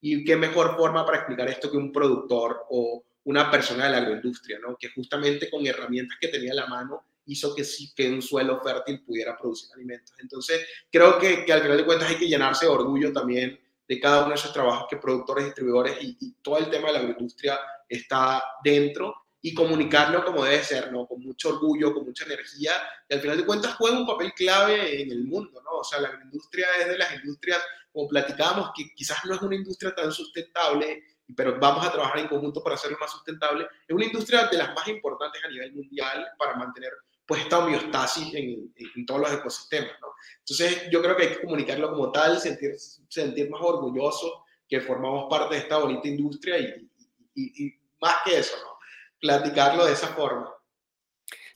[0.01, 3.97] Y qué mejor forma para explicar esto que un productor o una persona de la
[3.97, 4.75] agroindustria, ¿no?
[4.75, 8.59] que justamente con herramientas que tenía a la mano hizo que sí, que un suelo
[8.61, 10.15] fértil pudiera producir alimentos.
[10.19, 13.99] Entonces, creo que, que al final de cuentas hay que llenarse de orgullo también de
[13.99, 16.99] cada uno de esos trabajos que productores, distribuidores y, y todo el tema de la
[16.99, 21.07] agroindustria está dentro y comunicarlo como debe ser, ¿no?
[21.07, 22.71] Con mucho orgullo, con mucha energía,
[23.07, 25.77] y al final de cuentas juega un papel clave en el mundo, ¿no?
[25.79, 27.61] O sea, la industria es de las industrias,
[27.93, 31.03] como platicábamos, que quizás no es una industria tan sustentable,
[31.35, 33.67] pero vamos a trabajar en conjunto para hacerlo más sustentable.
[33.87, 36.91] Es una industria de las más importantes a nivel mundial para mantener
[37.27, 40.07] pues esta homeostasis en, en, todos los ecosistemas, ¿no?
[40.39, 42.75] Entonces, yo creo que hay que comunicarlo como tal, sentir,
[43.09, 46.89] sentir más orgulloso que formamos parte de esta bonita industria y,
[47.35, 48.77] y, y más que eso, ¿no?
[49.19, 50.53] platicarlo de esa forma.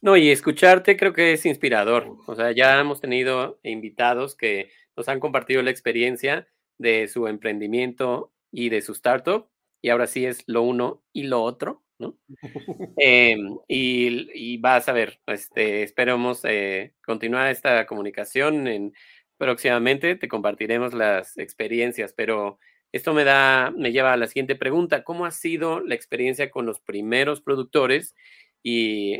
[0.01, 2.17] No, y escucharte creo que es inspirador.
[2.25, 8.33] O sea, ya hemos tenido invitados que nos han compartido la experiencia de su emprendimiento
[8.51, 9.47] y de su startup,
[9.81, 12.17] y ahora sí es lo uno y lo otro, ¿no?
[12.97, 13.37] eh,
[13.67, 18.93] y, y, vas a ver, este, esperemos eh, continuar esta comunicación en,
[19.37, 22.59] próximamente, te compartiremos las experiencias, pero
[22.91, 25.03] esto me da, me lleva a la siguiente pregunta.
[25.03, 28.15] ¿Cómo ha sido la experiencia con los primeros productores
[28.61, 29.19] y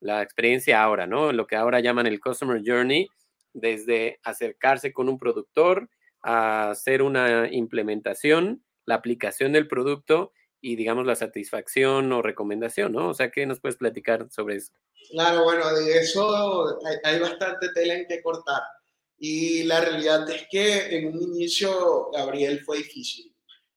[0.00, 1.32] la experiencia ahora, ¿no?
[1.32, 3.08] Lo que ahora llaman el Customer Journey,
[3.52, 5.90] desde acercarse con un productor
[6.22, 10.32] a hacer una implementación, la aplicación del producto
[10.62, 13.08] y, digamos, la satisfacción o recomendación, ¿no?
[13.08, 14.72] O sea, ¿qué nos puedes platicar sobre eso?
[15.10, 18.62] Claro, bueno, de eso hay, hay bastante tela en que cortar.
[19.18, 23.32] Y la realidad es que en un inicio, Gabriel, fue difícil.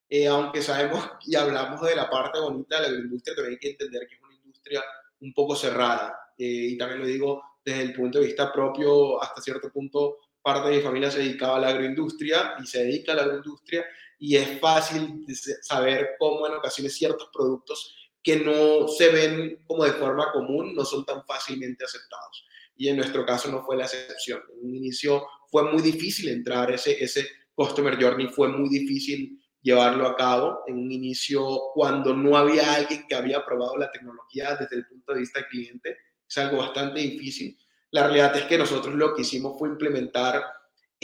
[0.07, 3.69] Eh, aunque sabemos y hablamos de la parte bonita de la agroindustria, también hay que
[3.71, 4.83] entender que es una industria
[5.21, 6.17] un poco cerrada.
[6.37, 10.69] Eh, y también lo digo desde el punto de vista propio, hasta cierto punto, parte
[10.69, 13.83] de mi familia se dedicaba a la agroindustria y se dedica a la agroindustria
[14.19, 15.25] y es fácil
[15.61, 20.83] saber cómo en ocasiones ciertos productos que no se ven como de forma común no
[20.83, 22.45] son tan fácilmente aceptados
[22.77, 24.41] y en nuestro caso no fue la excepción.
[24.53, 30.07] En un inicio fue muy difícil entrar, ese, ese Customer Journey fue muy difícil llevarlo
[30.07, 30.63] a cabo.
[30.67, 35.13] En un inicio, cuando no había alguien que había probado la tecnología desde el punto
[35.13, 35.97] de vista del cliente,
[36.27, 37.57] es algo bastante difícil.
[37.91, 40.43] La realidad es que nosotros lo que hicimos fue implementar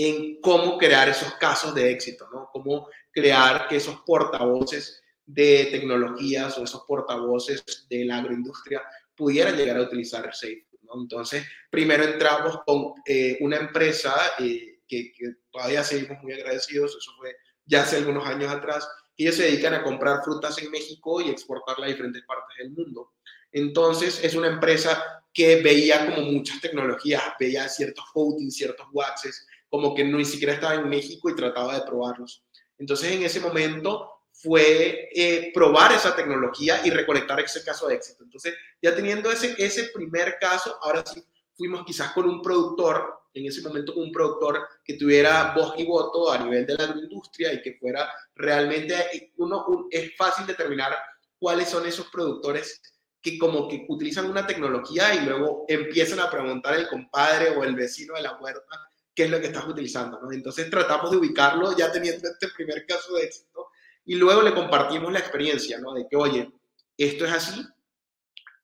[0.04, 2.50] en cómo crear esos casos de éxito, ¿no?
[2.52, 8.82] Cómo crear que esos portavoces de tecnologías o esos portavoces de la agroindustria
[9.16, 10.68] pudieran llegar a utilizar Safe.
[10.94, 15.14] Entonces, primero entramos con eh, una empresa eh, que,
[15.52, 17.36] todavía seguimos muy agradecidos, eso fue
[17.66, 21.30] ya hace algunos años atrás, que ellos se dedican a comprar frutas en México y
[21.30, 23.14] exportarla a diferentes partes del mundo.
[23.52, 29.95] Entonces, es una empresa que veía como muchas tecnologías, veía ciertos coatings, ciertos waxes, como
[29.95, 32.43] que ni siquiera estaba en México y trataba de probarlos.
[32.77, 38.23] Entonces, en ese momento, fue eh, probar esa tecnología y recolectar ese caso de éxito.
[38.23, 43.45] Entonces, ya teniendo ese, ese primer caso, ahora sí fuimos quizás con un productor, en
[43.45, 47.53] ese momento con un productor que tuviera voz y voto a nivel de la industria
[47.53, 50.93] y que fuera realmente, uno, es fácil determinar
[51.39, 52.82] cuáles son esos productores
[53.22, 57.76] que como que utilizan una tecnología y luego empiezan a preguntar el compadre o el
[57.76, 58.91] vecino de la puerta
[59.22, 60.19] qué es lo que estás utilizando.
[60.19, 60.32] ¿no?
[60.32, 63.67] Entonces tratamos de ubicarlo ya teniendo este primer caso de éxito
[64.03, 65.93] y luego le compartimos la experiencia, ¿no?
[65.93, 66.51] De que, oye,
[66.97, 67.63] esto es así,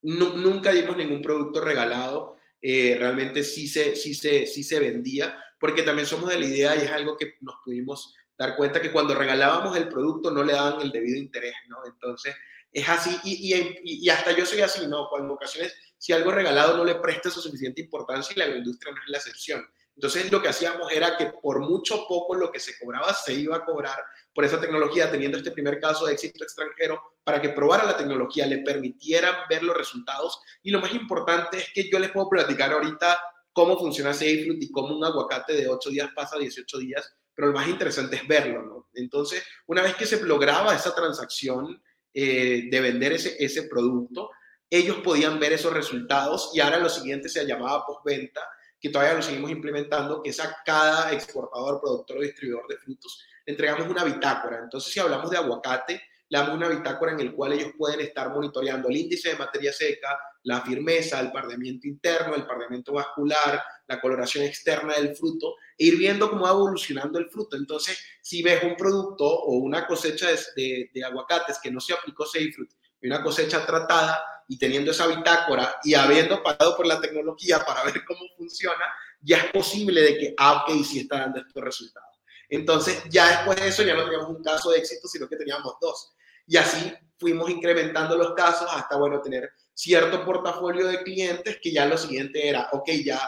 [0.01, 5.84] nunca dimos ningún producto regalado, eh, realmente sí se, sí, se, sí se vendía, porque
[5.84, 9.14] también somos de la idea y es algo que nos pudimos dar cuenta que cuando
[9.14, 11.78] regalábamos el producto no le daban el debido interés, ¿no?
[11.86, 12.36] Entonces,
[12.72, 13.53] es así, y,
[13.84, 15.08] y, hasta yo soy así, ¿no?
[15.20, 19.01] En ocasiones, si algo regalado no le presta su suficiente importancia y la agroindustria no
[19.03, 19.64] es la excepción.
[19.98, 23.58] Entonces, lo que hacíamos era que por mucho poco lo que se cobraba se iba
[23.58, 23.98] a cobrar
[24.32, 28.45] por esa tecnología, teniendo este primer caso de éxito extranjero, para que probara la tecnología,
[28.45, 30.39] le permitiera ver los resultados.
[30.62, 33.20] Y lo más importante es que yo les puedo platicar ahorita
[33.52, 37.48] cómo funciona SafeFruit y cómo un aguacate de 8 días pasa a 18 días, pero
[37.48, 38.89] lo más interesante es verlo, ¿no?
[38.93, 41.82] Entonces, una vez que se lograba esa transacción
[42.14, 44.30] eh, de vender ese, ese producto,
[44.70, 48.41] ellos podían ver esos resultados y ahora lo siguiente se llamaba postventa,
[48.80, 53.24] que todavía lo seguimos implementando, que es a cada exportador, productor o distribuidor de frutos,
[53.46, 54.60] entregamos una bitácora.
[54.64, 58.30] Entonces, si hablamos de aguacate, le damos una bitácora en el cual ellos pueden estar
[58.30, 64.02] monitoreando el índice de materia seca, la firmeza, el pardeamiento interno, el pardeamiento vascular, la
[64.02, 67.56] coloración externa del fruto, e ir viendo cómo va evolucionando el fruto.
[67.56, 72.26] Entonces, si ves un producto o una cosecha de, de, aguacates que no se aplicó
[72.26, 72.72] Fruit
[73.08, 78.03] una cosecha tratada, y teniendo esa bitácora y habiendo pagado por la tecnología para ver
[78.05, 78.86] cómo funciona,
[79.22, 82.10] ya es posible de que, ah, ok, sí está dando estos resultados.
[82.49, 85.74] Entonces, ya después de eso ya no teníamos un caso de éxito, sino que teníamos
[85.82, 86.14] dos.
[86.45, 91.86] Y así fuimos incrementando los casos hasta, bueno, tener cierto portafolio de clientes que ya
[91.86, 93.20] lo siguiente era, ok, ya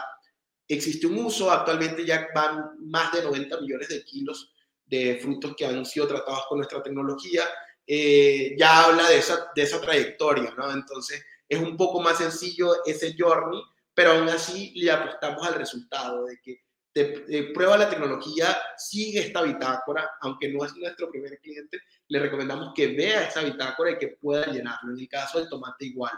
[0.66, 4.54] existe un uso, actualmente ya van más de 90 millones de kilos
[4.86, 7.44] de frutos que han sido tratados con nuestra tecnología,
[7.86, 10.70] eh, ya habla de esa, de esa trayectoria, ¿no?
[10.72, 13.60] Entonces es un poco más sencillo ese journey,
[13.92, 16.62] pero aún así le apostamos al resultado de que
[16.92, 21.78] te, prueba la tecnología, sigue esta bitácora, aunque no es nuestro primer cliente,
[22.08, 24.92] le recomendamos que vea esa bitácora y que pueda llenarlo.
[24.92, 26.12] En el caso del tomate igual,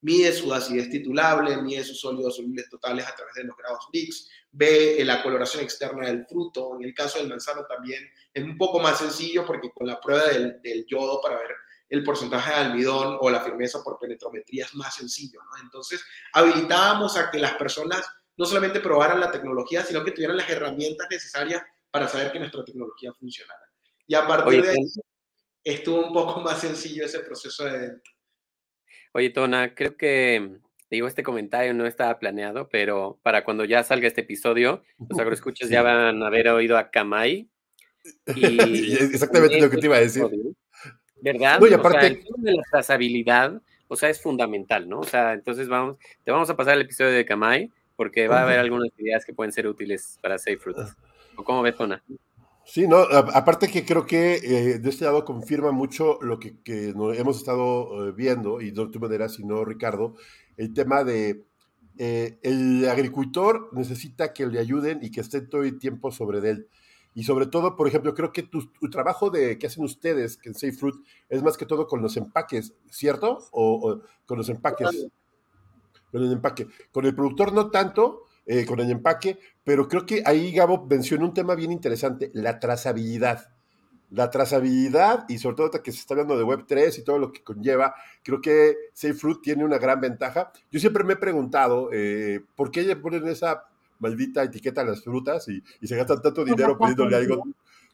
[0.00, 4.28] mide su acidez titulable, mide sus sólidos solubles totales a través de los grados Brix,
[4.56, 6.76] ve la coloración externa del fruto.
[6.76, 8.02] En el caso del manzano también
[8.32, 11.50] es un poco más sencillo porque con la prueba del, yodo para ver
[11.88, 15.40] el porcentaje de almidón o la firmeza por penetrometría es más sencillo.
[15.62, 18.04] Entonces, habilitábamos a que las personas
[18.36, 22.64] no solamente probaran la tecnología, sino que tuvieran las herramientas necesarias para saber que nuestra
[22.64, 23.70] tecnología funcionara.
[24.06, 24.86] Y a partir de ahí
[25.62, 28.00] estuvo un poco más sencillo ese proceso de.
[29.12, 30.60] Oye, Tona, creo que
[30.90, 35.68] digo, este comentario no estaba planeado, pero para cuando ya salga este episodio, los agroescuchas
[35.68, 37.48] ya van a haber oído a Kamai.
[38.36, 40.24] Y Exactamente lo que te iba a decir.
[41.20, 41.58] ¿Verdad?
[41.58, 42.06] No, y aparte...
[42.06, 45.00] el de la trazabilidad, o sea, es fundamental, ¿no?
[45.00, 48.42] O sea, entonces vamos, te vamos a pasar el episodio de Kamai porque va a
[48.42, 50.96] haber algunas ideas que pueden ser útiles para Safe Fruits.
[51.36, 52.02] ¿O cómo ves, Tona?
[52.64, 57.36] Sí, no, aparte que creo que eh, de este lado confirma mucho lo que, hemos
[57.36, 60.16] estado eh, viendo, y no de tu manera, sino Ricardo,
[60.56, 61.46] el tema de
[61.98, 66.68] eh, el agricultor necesita que le ayuden y que esté todo el tiempo sobre él.
[67.14, 70.54] Y sobre todo, por ejemplo, creo que tu, trabajo de que hacen ustedes que en
[70.54, 70.96] Safe Fruit
[71.30, 73.38] es más que todo con los empaques, ¿cierto?
[73.52, 75.08] O, con los empaques.
[76.12, 76.66] Con el empaque.
[76.92, 81.24] Con el productor no tanto, eh, con el empaque, pero creo que ahí Gabo mencionó
[81.24, 83.55] un tema bien interesante, la trazabilidad
[84.10, 87.42] la trazabilidad y sobre todo que se está hablando de Web3 y todo lo que
[87.42, 90.52] conlleva, creo que SafeFruit tiene una gran ventaja.
[90.70, 93.64] Yo siempre me he preguntado eh, por qué le ponen esa
[93.98, 97.44] maldita etiqueta a las frutas y, se gastan tanto dinero pidiéndole algo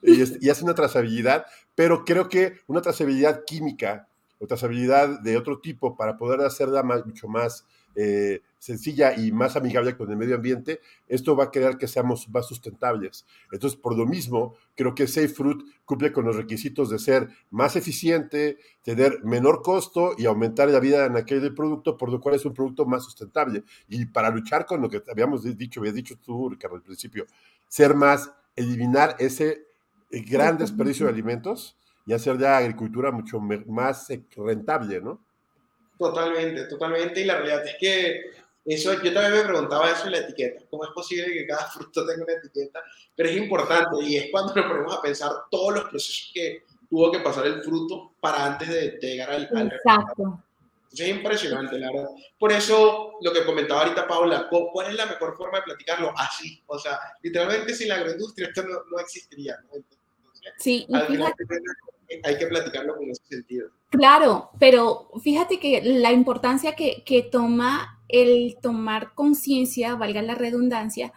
[0.02, 4.08] y, y hacen una trazabilidad, pero creo que una trazabilidad química
[4.42, 9.96] o trazabilidad de otro tipo para poder hacerla mucho más eh, sencilla y más amigable
[9.96, 13.26] con el medio ambiente, esto va a crear que seamos más sustentables.
[13.50, 17.74] Entonces, por lo mismo, creo que Safe Fruit cumple con los requisitos de ser más
[17.74, 22.44] eficiente, tener menor costo y aumentar la vida en aquel producto, por lo cual es
[22.44, 23.64] un producto más sustentable.
[23.88, 27.26] Y para luchar con lo que habíamos dicho, habías dicho tú, Ricardo, al principio,
[27.66, 29.66] ser más, eliminar ese
[30.08, 34.06] eh, gran desperdicio de alimentos y hacer la agricultura mucho más
[34.36, 35.20] rentable, ¿no?
[35.98, 37.20] Totalmente, totalmente.
[37.20, 40.64] Y la realidad es que eso, yo también me preguntaba eso en la etiqueta.
[40.70, 42.80] ¿Cómo es posible que cada fruto tenga una etiqueta?
[43.14, 47.10] Pero es importante y es cuando nos ponemos a pensar todos los procesos que tuvo
[47.10, 50.44] que pasar el fruto para antes de, llegar al, al Exacto.
[50.92, 52.10] es impresionante, la verdad.
[52.38, 56.12] Por eso, lo que comentaba ahorita Paula, ¿cuál es la mejor forma de platicarlo?
[56.16, 56.62] Así.
[56.66, 59.58] O sea, literalmente sin la agroindustria esto no, no existiría.
[60.58, 61.44] sí, y fíjate,
[62.22, 63.68] hay que platicarlo con ese sentido.
[63.90, 71.12] Claro, pero fíjate que la importancia que, toma el tomar conciencia, valga la redundancia,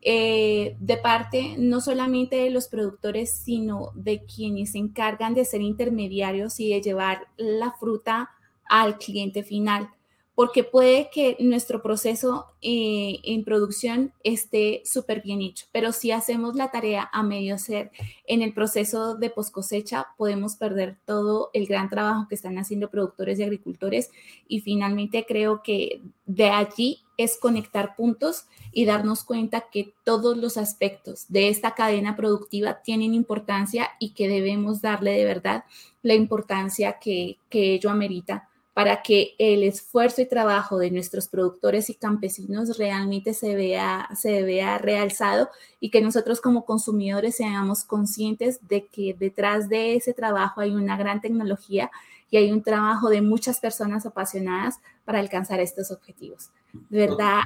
[0.00, 5.62] eh, de parte no solamente de los productores, sino de quienes se encargan de ser
[5.62, 8.30] intermediarios y de llevar la fruta
[8.68, 9.90] al cliente final.
[10.34, 16.56] Porque puede que nuestro proceso eh, en producción esté súper bien hecho, pero si hacemos
[16.56, 17.92] la tarea a medio hacer
[18.26, 22.90] en el proceso de post cosecha, podemos perder todo el gran trabajo que están haciendo
[22.90, 24.10] productores y agricultores.
[24.48, 30.56] Y finalmente creo que de allí es conectar puntos y darnos cuenta que todos los
[30.56, 35.64] aspectos de esta cadena productiva tienen importancia y que debemos darle de verdad
[36.02, 41.88] la importancia que, que ello amerita para que el esfuerzo y trabajo de nuestros productores
[41.90, 45.48] y campesinos realmente se vea, se vea realzado
[45.78, 50.96] y que nosotros como consumidores seamos conscientes de que detrás de ese trabajo hay una
[50.96, 51.88] gran tecnología
[52.30, 56.50] y hay un trabajo de muchas personas apasionadas para alcanzar estos objetivos.
[56.90, 57.42] De verdad,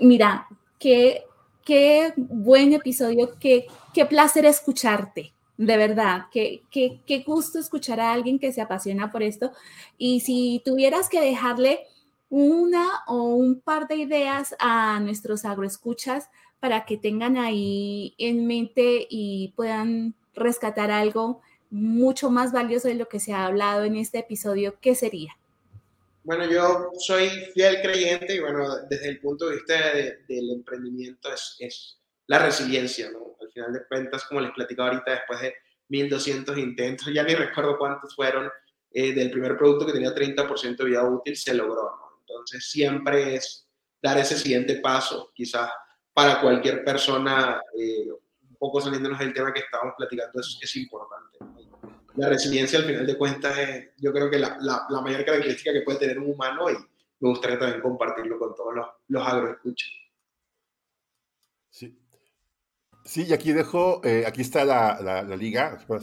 [0.00, 0.48] mira,
[0.80, 1.22] qué,
[1.64, 8.12] qué buen episodio, qué, qué placer escucharte de verdad, qué, qué, qué gusto escuchar a
[8.12, 9.52] alguien que se apasiona por esto.
[9.98, 11.80] Y si tuvieras que dejarle
[12.28, 16.28] una o un par de ideas a nuestros agroescuchas
[16.58, 23.08] para que tengan ahí en mente y puedan rescatar algo mucho más valioso de lo
[23.08, 25.36] que se ha hablado en este episodio, ¿qué sería?
[26.22, 29.74] Bueno, yo soy fiel creyente y bueno, desde el punto de vista
[30.26, 33.36] del emprendimiento es, es la resiliencia, ¿no?
[33.56, 35.54] Al final de cuentas, como les platicaba ahorita, después de
[35.88, 38.50] 1200 intentos, ya ni recuerdo cuántos fueron,
[38.90, 42.18] eh, del primer producto que tenía 30% de vida útil, se logró, ¿no?
[42.20, 43.68] Entonces, siempre es
[44.02, 45.70] dar ese siguiente paso, quizás
[46.12, 51.38] para cualquier persona, eh, un poco saliéndonos del tema que estábamos platicando, es, es importante.
[52.16, 55.72] La resiliencia, al final de cuentas, es yo creo que la, la, la, mayor característica
[55.72, 56.74] que puede tener un humano y
[57.18, 59.90] me gustaría también compartirlo con todos los, los agroescuchas.
[61.70, 61.98] Sí,
[63.06, 66.00] Sí, y aquí dejo, eh, aquí está la, la, la liga, ¿cómo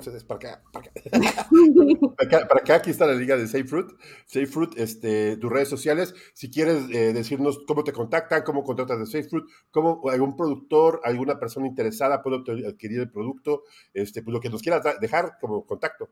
[0.00, 0.24] se dice?
[0.24, 0.92] Para acá, para acá.
[2.16, 3.88] para acá, para acá, aquí está la liga de Safe Fruit.
[4.26, 9.00] Safe Fruit, este, tus redes sociales, si quieres eh, decirnos cómo te contactan, cómo contratas
[9.00, 14.32] de Safe Fruit, cómo algún productor, alguna persona interesada puede adquirir el producto, este, pues
[14.32, 16.10] lo que nos quieras dejar como contacto.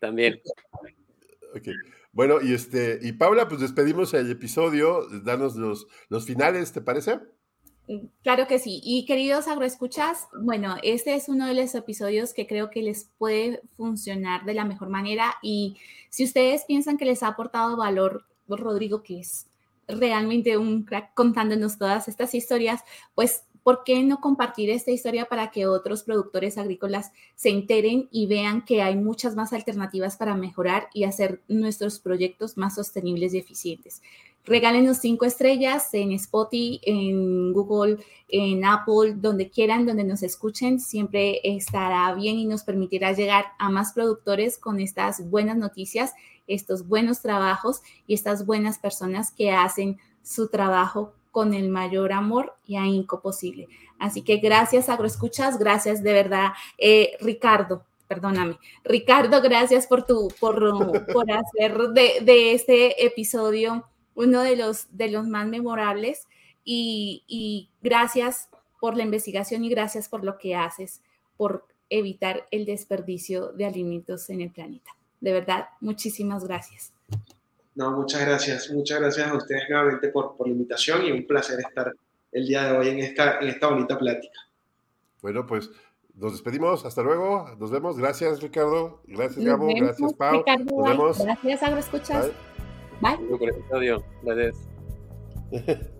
[0.00, 0.40] También.
[1.56, 1.74] Okay.
[2.12, 7.20] Bueno, y este, y Paula, pues despedimos el episodio, danos los, los finales, ¿te parece?
[8.22, 8.80] Claro que sí.
[8.84, 13.62] Y queridos agroescuchas, bueno, este es uno de los episodios que creo que les puede
[13.76, 15.34] funcionar de la mejor manera.
[15.42, 15.76] Y
[16.08, 19.46] si ustedes piensan que les ha aportado valor, Rodrigo, que es
[19.88, 22.82] realmente un crack contándonos todas estas historias,
[23.14, 28.26] pues, ¿por qué no compartir esta historia para que otros productores agrícolas se enteren y
[28.26, 33.38] vean que hay muchas más alternativas para mejorar y hacer nuestros proyectos más sostenibles y
[33.38, 34.02] eficientes?
[34.44, 40.80] Regálenos cinco estrellas en Spotify, en Google, en Apple, donde quieran, donde nos escuchen.
[40.80, 46.12] Siempre estará bien y nos permitirá llegar a más productores con estas buenas noticias,
[46.48, 52.54] estos buenos trabajos y estas buenas personas que hacen su trabajo con el mayor amor
[52.66, 53.68] y ahínco posible.
[53.98, 58.58] Así que gracias, agroescuchas, gracias de verdad, eh, Ricardo, perdóname.
[58.84, 60.58] Ricardo, gracias por tu, por,
[61.12, 66.26] por hacer de, de este episodio uno de los, de los más memorables
[66.64, 68.48] y, y gracias
[68.80, 71.02] por la investigación y gracias por lo que haces
[71.36, 74.90] por evitar el desperdicio de alimentos en el planeta.
[75.20, 76.92] De verdad, muchísimas gracias.
[77.74, 78.70] No, muchas gracias.
[78.70, 81.92] Muchas gracias a ustedes nuevamente por, por la invitación y un placer estar
[82.32, 84.38] el día de hoy en esta, en esta bonita plática.
[85.22, 85.70] Bueno, pues
[86.14, 86.84] nos despedimos.
[86.84, 87.54] Hasta luego.
[87.58, 87.96] Nos vemos.
[87.96, 89.02] Gracias, Ricardo.
[89.06, 89.66] Gracias, Gabo.
[89.66, 90.38] Vemos, gracias, Pau.
[90.38, 91.18] Ricardo, nos vemos.
[91.24, 92.30] Gracias, Agroescuchas.
[93.00, 93.16] Bye.
[93.16, 93.48] Bye.
[93.48, 94.04] Episodio.
[94.22, 94.68] Gracias.